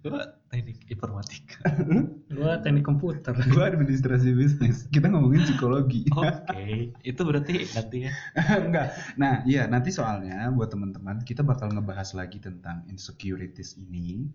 Gue 0.00 0.22
teknik 0.48 0.78
informatika. 0.88 1.66
Gua 2.36 2.62
teknik 2.62 2.86
komputer. 2.86 3.34
Gue 3.50 3.64
administrasi 3.66 4.32
bisnis. 4.32 4.86
Kita 4.88 5.10
ngomongin 5.10 5.44
psikologi. 5.44 6.06
Oke, 6.14 6.96
itu 7.02 7.20
berarti 7.20 7.66
nanti 7.74 8.06
ya. 8.08 8.12
Enggak. 8.66 8.94
Nah, 9.20 9.42
iya 9.44 9.66
nanti 9.66 9.90
soalnya 9.92 10.48
buat 10.54 10.70
teman-teman 10.70 11.20
kita 11.26 11.42
bakal 11.42 11.74
ngebahas 11.74 12.14
lagi 12.16 12.38
tentang 12.40 12.86
insecurities 12.88 13.76
ini 13.76 14.30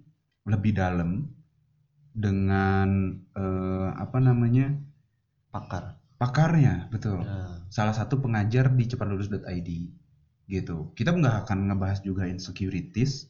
lebih 0.45 0.75
dalam 0.77 1.25
dengan 2.11 3.17
eh, 3.33 3.89
apa 3.95 4.17
namanya 4.19 4.75
pakar. 5.49 5.97
pakarnya, 6.21 6.85
betul. 6.93 7.25
Nah, 7.25 7.65
Salah 7.73 7.97
satu 7.97 8.21
pengajar 8.21 8.69
di 8.77 8.85
cepatlulus.id 8.85 9.69
gitu. 10.47 10.93
Kita 10.95 11.13
nggak 11.13 11.45
akan 11.45 11.69
ngebahas 11.71 11.99
juga 12.01 12.25
insecurities, 12.25 13.29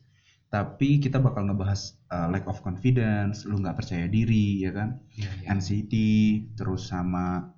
tapi 0.52 1.00
kita 1.00 1.19
bakal 1.24 1.47
ngebahas 1.47 1.95
eh, 2.12 2.28
lack 2.28 2.45
of 2.47 2.60
confidence, 2.60 3.47
lu 3.47 3.60
nggak 3.60 3.80
percaya 3.80 4.06
diri, 4.12 4.62
ya 4.63 4.71
kan? 4.76 5.00
iya, 5.15 5.32
iya. 5.41 5.47
anxiety, 5.52 6.47
terus 6.60 6.91
sama 6.91 7.56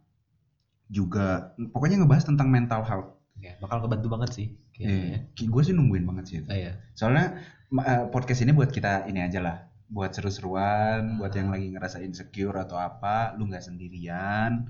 juga 0.93 1.57
pokoknya 1.57 2.05
ngebahas 2.05 2.25
tentang 2.29 2.53
mental 2.53 2.85
health. 2.85 3.09
Ya, 3.41 3.57
bakal 3.59 3.81
ngebantu 3.81 4.07
banget 4.13 4.29
sih. 4.31 4.47
Kayaknya. 4.77 5.25
Eh, 5.25 5.47
gue 5.49 5.61
sih 5.65 5.73
nungguin 5.73 6.05
banget 6.05 6.25
sih 6.29 6.35
itu. 6.45 6.47
Ah, 6.53 6.57
ya. 6.57 6.71
Soalnya 6.93 7.41
eh, 7.73 8.03
podcast 8.13 8.45
ini 8.45 8.53
buat 8.53 8.69
kita 8.69 9.09
ini 9.09 9.25
aja 9.25 9.41
lah, 9.41 9.57
buat 9.89 10.13
seru-seruan, 10.13 11.17
buat 11.17 11.33
Ah. 11.33 11.37
yang 11.41 11.49
lagi 11.49 11.67
ngerasa 11.73 12.05
insecure 12.05 12.53
atau 12.61 12.77
apa, 12.77 13.33
lu 13.35 13.49
nggak 13.49 13.65
sendirian. 13.65 14.69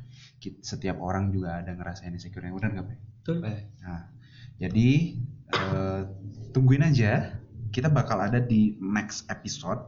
Setiap 0.64 1.04
orang 1.04 1.36
juga 1.36 1.60
ada 1.60 1.76
ngerasain 1.76 2.16
insecure 2.16 2.48
yang 2.48 2.56
benar 2.56 2.72
nggak, 2.72 2.88
Pe? 2.88 2.96
Betul. 3.20 3.38
Nah, 3.84 4.02
jadi 4.62 4.90
eh, 5.54 6.02
tungguin 6.54 6.86
aja, 6.86 7.40
kita 7.74 7.90
bakal 7.90 8.22
ada 8.22 8.38
di 8.42 8.78
next 8.82 9.30
episode 9.30 9.82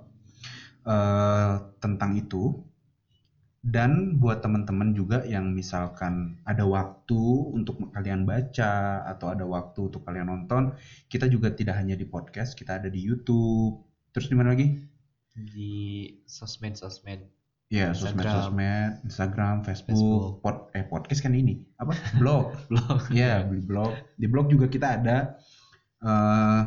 eh, 0.87 1.53
tentang 1.81 2.17
itu. 2.17 2.53
Dan 3.65 4.21
buat 4.21 4.45
teman-teman 4.45 4.93
juga 4.93 5.25
yang 5.25 5.49
misalkan 5.49 6.37
ada 6.45 6.69
waktu 6.69 7.17
untuk 7.49 7.81
kalian 7.97 8.21
baca 8.21 9.01
atau 9.09 9.33
ada 9.33 9.41
waktu 9.41 9.89
untuk 9.89 10.05
kalian 10.05 10.29
nonton, 10.29 10.77
kita 11.09 11.25
juga 11.25 11.49
tidak 11.49 11.81
hanya 11.81 11.97
di 11.97 12.05
podcast, 12.05 12.53
kita 12.53 12.77
ada 12.77 12.93
di 12.93 13.01
YouTube. 13.01 13.81
Terus 14.13 14.29
di 14.29 14.37
mana 14.37 14.53
lagi? 14.53 14.69
di 15.35 16.07
sosmed-sosmed. 16.23 17.34
Ya, 17.75 17.91
sosmed-sosmed, 17.91 19.03
Instagram, 19.03 19.67
Facebook, 19.67 19.99
Facebook. 19.99 20.39
pod- 20.39 20.65
eh 20.71 20.87
podcast 20.87 21.19
kan 21.19 21.35
ini 21.35 21.59
apa? 21.75 21.91
Blog. 22.23 22.55
Blog. 22.71 23.11
Ya, 23.11 23.43
beli 23.43 23.59
blog. 23.59 23.91
Di 24.15 24.31
blog 24.31 24.47
juga 24.47 24.71
kita 24.71 24.95
ada 24.95 25.35
eh 25.99 26.61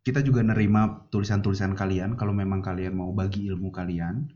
kita 0.00 0.24
juga 0.26 0.42
nerima 0.42 1.06
tulisan-tulisan 1.12 1.78
kalian 1.78 2.18
kalau 2.18 2.34
memang 2.34 2.58
kalian 2.64 2.96
mau 2.96 3.12
bagi 3.14 3.46
ilmu 3.46 3.70
kalian 3.70 4.26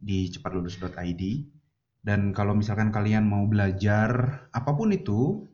di 0.00 0.32
cepatlulus.id 0.32 1.22
dan 2.02 2.34
kalau 2.34 2.56
misalkan 2.56 2.90
kalian 2.90 3.22
mau 3.28 3.46
belajar 3.46 4.42
apa 4.50 4.70
pun 4.74 4.90
itu 4.90 5.46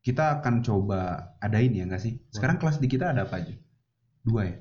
kita 0.00 0.40
akan 0.40 0.62
coba 0.62 1.34
adain 1.42 1.74
ya 1.74 1.84
nggak 1.84 2.00
sih? 2.00 2.14
Sekarang 2.30 2.56
kelas 2.62 2.78
di 2.78 2.86
kita 2.88 3.10
ada 3.12 3.26
apa 3.26 3.42
aja? 3.42 3.52
Dua 4.22 4.42
ya? 4.48 4.56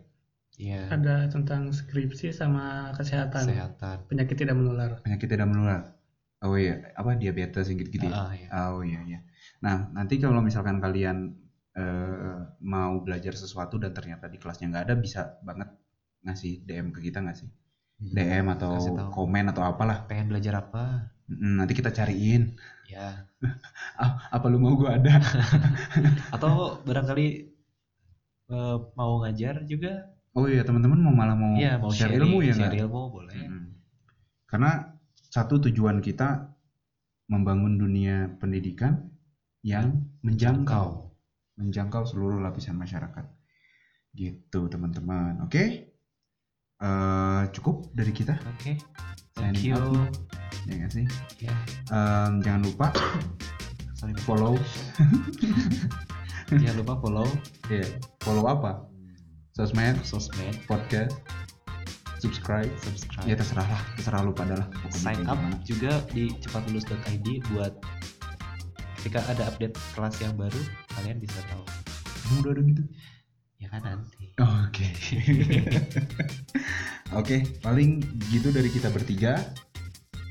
Iya. 0.60 0.92
Ada 0.92 1.32
tentang 1.32 1.72
skripsi 1.72 2.36
sama 2.36 2.92
kesehatan. 3.00 3.48
Kesehatan. 3.48 3.98
Penyakit 4.12 4.36
tidak 4.36 4.60
menular. 4.60 5.00
Penyakit 5.08 5.32
tidak 5.32 5.48
menular. 5.48 5.96
Oh 6.44 6.56
iya, 6.60 6.92
apa 6.96 7.16
diabetes 7.16 7.72
gitu-gitu 7.72 8.12
ya? 8.12 8.16
Ah, 8.16 8.32
iya. 8.36 8.48
Oh 8.52 8.84
iya 8.84 9.00
iya. 9.08 9.20
Nah 9.64 9.88
nanti 9.96 10.20
kalau 10.20 10.44
misalkan 10.44 10.84
kalian 10.84 11.32
eh, 11.80 12.40
mau 12.60 13.00
belajar 13.00 13.36
sesuatu 13.36 13.80
dan 13.80 13.96
ternyata 13.96 14.28
di 14.28 14.36
kelasnya 14.36 14.68
nggak 14.68 14.84
ada, 14.92 14.96
bisa 15.00 15.40
banget 15.48 15.72
ngasih 16.28 16.68
DM 16.68 16.92
ke 16.92 17.00
kita 17.08 17.24
nggak 17.24 17.40
sih? 17.40 17.50
DM 18.00 18.48
atau 18.56 18.76
komen 19.12 19.52
atau 19.52 19.64
apalah. 19.64 20.08
Pengen 20.08 20.32
belajar 20.32 20.64
apa? 20.64 21.12
Nanti 21.28 21.72
kita 21.72 21.96
cariin. 21.96 22.60
Ya. 22.92 23.24
Ah, 24.00 24.16
apa 24.32 24.48
lu 24.48 24.60
mau 24.64 24.80
gua 24.80 24.96
ada? 24.96 25.20
Atau 26.36 26.80
barangkali 26.88 27.28
eh, 28.52 28.78
mau 28.96 29.12
ngajar 29.24 29.68
juga? 29.68 30.19
Oh 30.40 30.48
iya 30.48 30.64
teman-teman 30.64 31.04
mau 31.04 31.12
malah 31.12 31.36
mau, 31.36 31.52
Iya, 31.60 31.76
mau 31.76 31.92
share 31.92 32.16
sharing, 32.16 32.32
ilmu 32.32 32.38
ya 32.48 32.54
share 32.56 32.80
ilmu 32.80 33.02
boleh. 33.12 33.36
Mm. 33.36 33.76
Karena 34.48 34.72
satu 35.28 35.60
tujuan 35.68 36.00
kita 36.00 36.56
membangun 37.28 37.76
dunia 37.76 38.32
pendidikan 38.40 39.12
yang 39.62 40.08
menjangkau. 40.24 41.12
menjangkau 41.60 42.08
seluruh 42.08 42.40
lapisan 42.40 42.80
masyarakat. 42.80 43.28
Gitu 44.16 44.72
teman-teman. 44.72 45.44
Oke? 45.44 45.92
Eh, 46.80 47.44
cukup 47.52 47.92
dari 47.92 48.16
kita, 48.16 48.40
Oke. 48.56 48.80
Thank 49.36 49.60
Signing 49.60 49.76
you. 49.76 49.76
out. 49.76 50.16
ya 50.64 50.74
nggak 50.80 50.92
sih? 50.96 51.06
Ya. 51.44 51.52
Em, 51.92 52.40
jangan 52.40 52.64
lupa 52.64 52.88
follow, 54.24 54.56
Jangan 56.50 56.76
lupa 56.80 56.94
follow 57.04 57.28
ya 57.68 57.84
follow 58.24 58.48
apa? 58.48 58.88
Sosmed, 59.60 60.00
sosmed. 60.08 60.56
podcast, 60.72 61.20
subscribe. 62.24 62.72
Subscribe. 62.80 63.28
Ya 63.28 63.36
terserah 63.36 63.68
lah 63.68 63.84
terserah 64.00 64.24
lu 64.24 64.32
pada 64.32 64.56
lah 64.56 64.68
sign 64.88 65.28
up 65.28 65.36
gimana. 65.36 65.60
juga 65.68 65.92
di 66.16 66.32
cepatlulus.id 66.40 67.28
buat 67.52 67.76
ketika 69.04 69.20
ada 69.28 69.52
update 69.52 69.76
kelas 70.00 70.16
yang 70.24 70.32
baru 70.40 70.64
kalian 70.96 71.20
bisa 71.20 71.44
tahu. 71.52 71.68
Emang 72.32 72.40
udah 72.40 72.52
ada 72.56 72.62
gitu? 72.72 72.84
Ya 73.60 73.68
kan 73.68 73.84
nanti. 73.84 74.32
Oh, 74.40 74.48
oke. 74.48 74.88
Oke 77.20 77.44
paling 77.60 78.00
gitu 78.32 78.56
dari 78.56 78.72
kita 78.72 78.88
bertiga. 78.88 79.44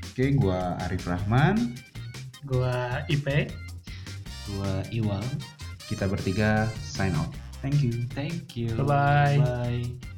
Oke 0.09 0.33
gua 0.41 0.73
Arif 0.89 1.05
Rahman. 1.05 1.77
Gua 2.49 3.05
IP. 3.05 3.53
gua 4.57 4.81
Iwang. 4.89 5.29
Kita 5.85 6.09
bertiga 6.09 6.65
sign 6.81 7.13
out 7.13 7.48
thank 7.61 7.81
you. 7.81 7.91
Thank 8.13 8.55
you. 8.55 8.75
Bye-bye. 8.75 9.37
bye 9.43 10.08